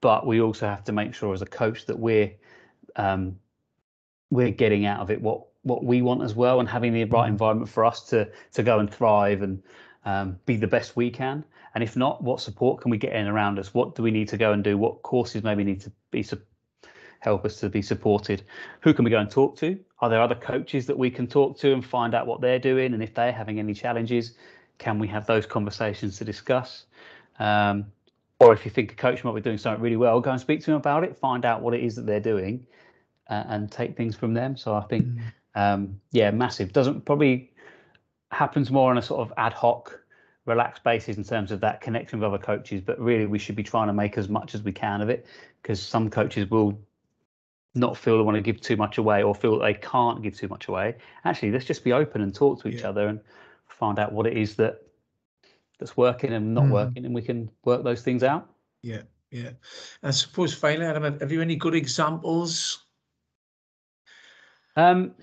But 0.00 0.26
we 0.26 0.40
also 0.40 0.66
have 0.66 0.84
to 0.84 0.92
make 0.92 1.14
sure 1.14 1.32
as 1.34 1.42
a 1.42 1.46
coach 1.46 1.86
that 1.86 1.98
we're 1.98 2.32
um, 2.96 3.38
we're 4.30 4.50
getting 4.50 4.86
out 4.86 5.00
of 5.00 5.10
it 5.10 5.20
what 5.20 5.44
what 5.62 5.84
we 5.84 6.02
want 6.02 6.22
as 6.22 6.34
well, 6.34 6.60
and 6.60 6.68
having 6.68 6.92
the 6.92 7.04
right 7.04 7.24
mm-hmm. 7.24 7.32
environment 7.32 7.70
for 7.70 7.84
us 7.84 8.02
to 8.10 8.30
to 8.52 8.62
go 8.62 8.78
and 8.78 8.92
thrive 8.92 9.42
and 9.42 9.62
um, 10.04 10.38
be 10.46 10.56
the 10.56 10.66
best 10.66 10.96
we 10.96 11.10
can. 11.10 11.44
And 11.74 11.84
if 11.84 11.96
not, 11.96 12.22
what 12.22 12.40
support 12.40 12.80
can 12.80 12.90
we 12.90 12.98
get 12.98 13.12
in 13.12 13.26
around 13.26 13.58
us? 13.58 13.74
What 13.74 13.94
do 13.94 14.02
we 14.02 14.10
need 14.10 14.28
to 14.28 14.36
go 14.36 14.52
and 14.52 14.64
do? 14.64 14.76
What 14.78 15.02
courses 15.02 15.42
maybe 15.42 15.64
need 15.64 15.80
to 15.82 15.92
be 16.10 16.22
su- 16.22 16.40
help 17.20 17.44
us 17.44 17.60
to 17.60 17.68
be 17.68 17.82
supported? 17.82 18.42
Who 18.80 18.94
can 18.94 19.04
we 19.04 19.10
go 19.10 19.18
and 19.18 19.30
talk 19.30 19.56
to? 19.58 19.78
Are 20.00 20.08
there 20.08 20.22
other 20.22 20.34
coaches 20.34 20.86
that 20.86 20.96
we 20.98 21.10
can 21.10 21.26
talk 21.26 21.58
to 21.58 21.72
and 21.72 21.84
find 21.84 22.14
out 22.14 22.26
what 22.26 22.40
they're 22.40 22.58
doing? 22.58 22.94
And 22.94 23.02
if 23.02 23.14
they're 23.14 23.32
having 23.32 23.58
any 23.58 23.74
challenges, 23.74 24.34
can 24.78 24.98
we 24.98 25.08
have 25.08 25.26
those 25.26 25.46
conversations 25.46 26.18
to 26.18 26.24
discuss? 26.24 26.86
Um, 27.38 27.86
or 28.40 28.52
if 28.52 28.64
you 28.64 28.70
think 28.70 28.92
a 28.92 28.94
coach 28.94 29.24
might 29.24 29.34
be 29.34 29.40
doing 29.40 29.58
something 29.58 29.82
really 29.82 29.96
well, 29.96 30.20
go 30.20 30.30
and 30.30 30.40
speak 30.40 30.60
to 30.60 30.66
them 30.66 30.76
about 30.76 31.04
it, 31.04 31.16
find 31.16 31.44
out 31.44 31.60
what 31.60 31.74
it 31.74 31.82
is 31.82 31.96
that 31.96 32.06
they're 32.06 32.20
doing, 32.20 32.66
uh, 33.28 33.44
and 33.48 33.70
take 33.70 33.96
things 33.96 34.14
from 34.14 34.34
them. 34.34 34.56
So 34.56 34.74
I 34.74 34.82
think, 34.82 35.06
mm. 35.06 35.20
um, 35.54 36.00
yeah, 36.12 36.30
massive. 36.30 36.72
Doesn't 36.72 37.04
probably 37.04 37.52
happens 38.30 38.70
more 38.70 38.90
on 38.90 38.98
a 38.98 39.02
sort 39.02 39.20
of 39.20 39.32
ad 39.36 39.52
hoc, 39.52 40.00
relaxed 40.44 40.84
basis 40.84 41.16
in 41.16 41.24
terms 41.24 41.50
of 41.50 41.60
that 41.60 41.80
connection 41.80 42.20
with 42.20 42.28
other 42.28 42.42
coaches. 42.42 42.80
But 42.80 43.00
really, 43.00 43.26
we 43.26 43.38
should 43.38 43.56
be 43.56 43.64
trying 43.64 43.88
to 43.88 43.92
make 43.92 44.16
as 44.16 44.28
much 44.28 44.54
as 44.54 44.62
we 44.62 44.72
can 44.72 45.00
of 45.00 45.08
it, 45.08 45.26
because 45.60 45.82
some 45.82 46.08
coaches 46.08 46.48
will 46.48 46.78
not 47.74 47.96
feel 47.96 48.16
they 48.16 48.22
want 48.22 48.36
to 48.36 48.40
give 48.40 48.60
too 48.60 48.76
much 48.76 48.98
away 48.98 49.22
or 49.22 49.34
feel 49.34 49.58
they 49.58 49.74
can't 49.74 50.22
give 50.22 50.36
too 50.36 50.48
much 50.48 50.68
away. 50.68 50.96
Actually, 51.24 51.50
let's 51.50 51.64
just 51.64 51.84
be 51.84 51.92
open 51.92 52.22
and 52.22 52.34
talk 52.34 52.62
to 52.62 52.68
each 52.68 52.80
yeah. 52.80 52.88
other 52.88 53.08
and 53.08 53.20
find 53.78 53.98
out 53.98 54.12
what 54.12 54.26
it 54.26 54.36
is 54.36 54.56
that 54.56 54.82
that's 55.78 55.96
working 55.96 56.32
and 56.32 56.54
not 56.54 56.64
mm. 56.64 56.72
working, 56.72 57.04
and 57.04 57.14
we 57.14 57.22
can 57.22 57.50
work 57.64 57.84
those 57.84 58.02
things 58.02 58.22
out. 58.22 58.48
Yeah, 58.82 59.02
yeah. 59.30 59.50
I 60.02 60.10
suppose 60.10 60.54
finally, 60.54 60.86
Adam, 60.86 61.18
have 61.20 61.32
you 61.32 61.40
any 61.40 61.56
good 61.56 61.74
examples? 61.74 62.84
Um, 64.76 65.14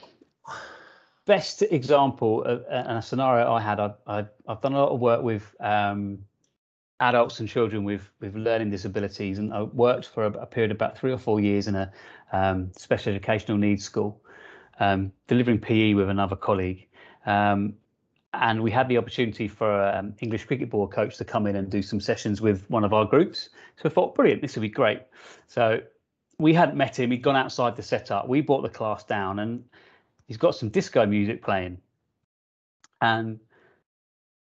best 1.25 1.61
example 1.61 2.43
of, 2.43 2.63
and 2.69 2.97
a 2.97 3.01
scenario 3.01 3.51
I 3.51 3.61
had, 3.61 3.79
I, 3.79 3.91
I, 4.07 4.25
I've 4.47 4.61
done 4.61 4.73
a 4.73 4.79
lot 4.79 4.89
of 4.89 4.99
work 4.99 5.23
with 5.23 5.55
um, 5.59 6.19
adults 6.99 7.39
and 7.39 7.49
children 7.49 7.83
with 7.83 8.09
with 8.19 8.35
learning 8.35 8.69
disabilities, 8.69 9.39
and 9.39 9.53
I 9.53 9.63
worked 9.63 10.07
for 10.07 10.25
a, 10.25 10.31
a 10.31 10.45
period 10.45 10.71
of 10.71 10.75
about 10.75 10.97
three 10.97 11.11
or 11.11 11.17
four 11.17 11.39
years 11.39 11.67
in 11.67 11.75
a 11.75 11.91
um, 12.31 12.71
special 12.77 13.13
educational 13.13 13.57
needs 13.57 13.83
school, 13.83 14.21
um, 14.79 15.11
delivering 15.27 15.59
PE 15.59 15.93
with 15.93 16.09
another 16.09 16.35
colleague. 16.35 16.87
Um, 17.25 17.73
and 18.41 18.61
we 18.61 18.71
had 18.71 18.87
the 18.87 18.97
opportunity 18.97 19.47
for 19.47 19.83
an 19.89 19.97
um, 19.97 20.15
English 20.19 20.45
cricket 20.45 20.69
board 20.69 20.91
coach 20.91 21.17
to 21.17 21.25
come 21.25 21.47
in 21.47 21.55
and 21.55 21.69
do 21.69 21.81
some 21.81 21.99
sessions 21.99 22.41
with 22.41 22.69
one 22.69 22.83
of 22.83 22.93
our 22.93 23.05
groups. 23.05 23.49
So 23.77 23.89
I 23.89 23.91
thought, 23.91 24.15
brilliant, 24.15 24.41
this 24.41 24.55
would 24.55 24.61
be 24.61 24.69
great. 24.69 25.01
So 25.47 25.81
we 26.37 26.53
hadn't 26.53 26.77
met 26.77 26.99
him. 26.99 27.11
He'd 27.11 27.21
gone 27.21 27.35
outside 27.35 27.75
the 27.75 27.83
setup. 27.83 28.27
We 28.27 28.41
brought 28.41 28.61
the 28.61 28.69
class 28.69 29.03
down, 29.03 29.39
and 29.39 29.63
he's 30.27 30.37
got 30.37 30.55
some 30.55 30.69
disco 30.69 31.05
music 31.05 31.43
playing, 31.43 31.77
and 33.01 33.39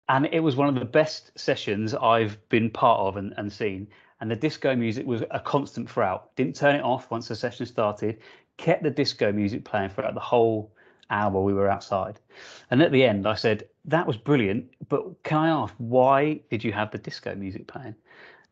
and 0.09 0.27
it 0.33 0.41
was 0.41 0.57
one 0.57 0.69
of 0.69 0.75
the 0.75 0.85
best 0.85 1.31
sessions 1.39 1.95
I've 1.95 2.37
been 2.49 2.71
part 2.71 3.01
of 3.01 3.17
and, 3.17 3.33
and 3.37 3.53
seen. 3.53 3.89
And 4.21 4.31
the 4.31 4.37
disco 4.37 4.77
music 4.77 5.07
was 5.07 5.23
a 5.31 5.41
constant 5.41 5.91
throughout. 5.91 6.35
Didn't 6.37 6.55
turn 6.55 6.77
it 6.77 6.83
off 6.83 7.11
once 7.11 7.29
the 7.29 7.35
session 7.35 7.67
started. 7.67 8.21
Kept 8.57 8.83
the 8.83 8.91
disco 8.91 9.33
music 9.33 9.65
playing 9.65 9.91
throughout 9.91 10.15
the 10.15 10.21
whole 10.21 10.73
hour 11.11 11.43
we 11.43 11.53
were 11.53 11.69
outside. 11.69 12.21
And 12.71 12.83
at 12.83 12.93
the 12.93 13.05
end, 13.05 13.27
I 13.27 13.35
said, 13.35 13.65
That 13.85 14.07
was 14.07 14.17
brilliant, 14.17 14.71
but 14.89 15.23
can 15.25 15.39
I 15.39 15.49
ask, 15.49 15.75
why 15.79 16.41
did 16.51 16.63
you 16.63 16.73
have 16.73 16.93
the 16.93 16.99
disco 16.99 17.35
music 17.35 17.67
playing? 17.67 17.97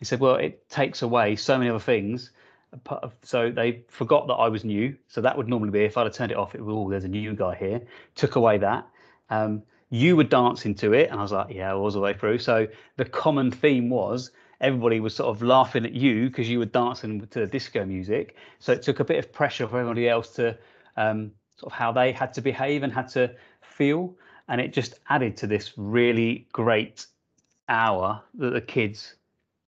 He 0.00 0.04
said, 0.04 0.18
Well, 0.18 0.36
it 0.36 0.68
takes 0.68 1.02
away 1.02 1.36
so 1.36 1.56
many 1.56 1.70
other 1.70 1.78
things. 1.78 2.32
So 3.22 3.50
they 3.50 3.82
forgot 3.88 4.26
that 4.28 4.34
I 4.34 4.48
was 4.48 4.64
new. 4.64 4.96
So 5.08 5.20
that 5.20 5.36
would 5.36 5.48
normally 5.48 5.70
be 5.70 5.80
if 5.84 5.96
I'd 5.96 6.06
have 6.06 6.14
turned 6.14 6.32
it 6.32 6.38
off, 6.38 6.54
it 6.54 6.60
would, 6.60 6.72
oh, 6.72 6.88
there's 6.90 7.04
a 7.04 7.08
new 7.08 7.34
guy 7.34 7.54
here. 7.54 7.80
Took 8.14 8.36
away 8.36 8.58
that. 8.58 8.86
Um, 9.28 9.62
you 9.90 10.16
were 10.16 10.24
dancing 10.24 10.74
to 10.76 10.92
it. 10.94 11.10
And 11.10 11.18
I 11.18 11.22
was 11.22 11.32
like, 11.32 11.54
Yeah, 11.54 11.70
I 11.70 11.74
was 11.74 11.94
all 11.94 12.02
the 12.02 12.06
way 12.06 12.14
through. 12.14 12.38
So 12.38 12.66
the 12.96 13.04
common 13.04 13.50
theme 13.50 13.90
was 13.90 14.30
everybody 14.60 15.00
was 15.00 15.14
sort 15.14 15.34
of 15.34 15.42
laughing 15.42 15.84
at 15.84 15.92
you 15.92 16.28
because 16.28 16.48
you 16.48 16.58
were 16.58 16.66
dancing 16.66 17.26
to 17.28 17.40
the 17.40 17.46
disco 17.46 17.84
music. 17.84 18.36
So 18.58 18.72
it 18.72 18.82
took 18.82 19.00
a 19.00 19.04
bit 19.04 19.18
of 19.18 19.32
pressure 19.32 19.66
for 19.66 19.80
everybody 19.80 20.08
else 20.08 20.30
to 20.34 20.56
um, 20.96 21.32
sort 21.56 21.72
of 21.72 21.78
how 21.78 21.92
they 21.92 22.12
had 22.12 22.32
to 22.34 22.40
behave 22.40 22.82
and 22.82 22.92
had 22.92 23.08
to 23.10 23.34
feel. 23.62 24.14
And 24.50 24.60
it 24.60 24.74
just 24.74 24.96
added 25.08 25.36
to 25.38 25.46
this 25.46 25.72
really 25.76 26.46
great 26.52 27.06
hour 27.68 28.20
that 28.34 28.50
the 28.50 28.60
kids 28.60 29.14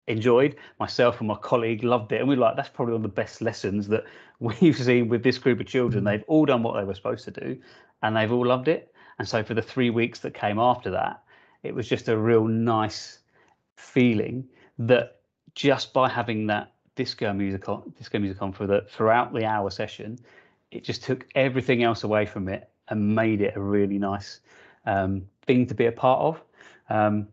enjoyed. 0.07 0.55
Myself 0.79 1.19
and 1.19 1.27
my 1.27 1.35
colleague 1.35 1.83
loved 1.83 2.11
it. 2.11 2.19
And 2.19 2.27
we 2.27 2.35
are 2.35 2.39
like, 2.39 2.55
that's 2.55 2.69
probably 2.69 2.93
one 2.93 2.99
of 2.99 3.03
the 3.03 3.15
best 3.15 3.41
lessons 3.41 3.87
that 3.89 4.03
we've 4.39 4.75
seen 4.75 5.07
with 5.07 5.23
this 5.23 5.37
group 5.37 5.59
of 5.59 5.67
children. 5.67 6.03
Mm. 6.03 6.07
They've 6.07 6.23
all 6.27 6.45
done 6.45 6.63
what 6.63 6.75
they 6.75 6.83
were 6.83 6.95
supposed 6.95 7.23
to 7.25 7.31
do 7.31 7.57
and 8.01 8.17
they've 8.17 8.31
all 8.31 8.45
loved 8.45 8.67
it. 8.67 8.93
And 9.19 9.27
so 9.27 9.43
for 9.43 9.53
the 9.53 9.61
three 9.61 9.91
weeks 9.91 10.19
that 10.19 10.33
came 10.33 10.59
after 10.59 10.89
that, 10.91 11.21
it 11.63 11.75
was 11.75 11.87
just 11.87 12.09
a 12.09 12.17
real 12.17 12.45
nice 12.45 13.19
feeling 13.77 14.47
that 14.79 15.19
just 15.53 15.93
by 15.93 16.09
having 16.09 16.47
that 16.47 16.73
disco 16.95 17.31
music 17.33 17.69
on 17.69 17.93
disco 17.97 18.19
music 18.19 18.41
on 18.41 18.51
for 18.51 18.67
the 18.67 18.85
throughout 18.89 19.33
the 19.33 19.45
hour 19.45 19.69
session 19.69 20.17
it 20.71 20.83
just 20.83 21.03
took 21.03 21.25
everything 21.35 21.83
else 21.83 22.03
away 22.03 22.25
from 22.25 22.47
it 22.47 22.69
and 22.89 23.15
made 23.15 23.41
it 23.41 23.53
a 23.55 23.61
really 23.61 23.97
nice 23.97 24.41
um, 24.85 25.23
thing 25.45 25.67
to 25.67 25.75
be 25.75 25.85
a 25.85 25.91
part 25.91 26.19
of. 26.19 26.41
Um, 26.89 27.27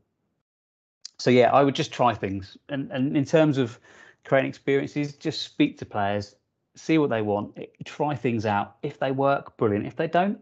so 1.19 1.31
yeah, 1.31 1.53
I 1.53 1.63
would 1.63 1.75
just 1.75 1.93
try 1.93 2.15
things, 2.15 2.57
and 2.69 2.91
and 2.93 3.17
in 3.17 3.25
terms 3.25 3.59
of 3.59 3.79
creating 4.25 4.49
experiences, 4.49 5.15
just 5.15 5.43
speak 5.43 5.79
to 5.79 5.87
players, 5.87 6.37
see 6.77 6.99
what 6.99 7.11
they 7.11 7.23
want, 7.23 7.59
try 7.85 8.15
things 8.15 8.47
out. 8.47 8.77
If 8.83 8.99
they 8.99 9.11
work, 9.11 9.57
brilliant. 9.57 9.87
If 9.87 9.97
they 9.97 10.07
don't, 10.07 10.39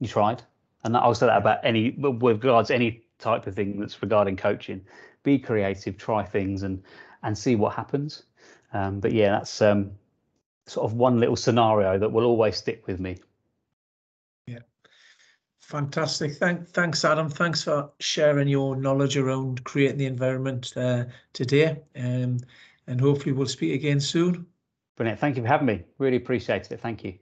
you 0.00 0.08
tried. 0.08 0.42
And 0.84 0.96
I'll 0.96 1.14
say 1.14 1.26
that 1.26 1.36
about 1.36 1.58
any 1.64 1.90
with 1.90 2.22
regards 2.22 2.70
any 2.70 3.04
type 3.18 3.46
of 3.46 3.54
thing 3.54 3.78
that's 3.78 4.00
regarding 4.02 4.36
coaching. 4.36 4.82
Be 5.22 5.38
creative, 5.38 5.96
try 5.96 6.24
things, 6.24 6.62
and 6.62 6.82
and 7.22 7.36
see 7.36 7.56
what 7.56 7.74
happens. 7.74 8.24
Um, 8.72 9.00
but 9.00 9.12
yeah, 9.12 9.30
that's 9.30 9.62
um, 9.62 9.92
sort 10.66 10.90
of 10.90 10.94
one 10.94 11.20
little 11.20 11.36
scenario 11.36 11.98
that 11.98 12.12
will 12.12 12.24
always 12.24 12.56
stick 12.56 12.86
with 12.86 13.00
me. 13.00 13.18
Fantastic. 15.64 16.34
Thank, 16.34 16.68
thanks, 16.68 17.04
Adam. 17.04 17.30
Thanks 17.30 17.64
for 17.64 17.90
sharing 17.98 18.48
your 18.48 18.76
knowledge 18.76 19.16
around 19.16 19.64
creating 19.64 19.96
the 19.96 20.06
environment 20.06 20.76
uh, 20.76 21.04
today. 21.32 21.80
Um, 21.96 22.38
and 22.86 23.00
hopefully 23.00 23.32
we'll 23.32 23.46
speak 23.46 23.72
again 23.72 23.98
soon. 23.98 24.46
Brilliant. 24.96 25.18
Thank 25.20 25.36
you 25.36 25.42
for 25.42 25.48
having 25.48 25.66
me. 25.66 25.82
Really 25.98 26.18
appreciate 26.18 26.70
it. 26.70 26.80
Thank 26.80 27.02
you. 27.02 27.18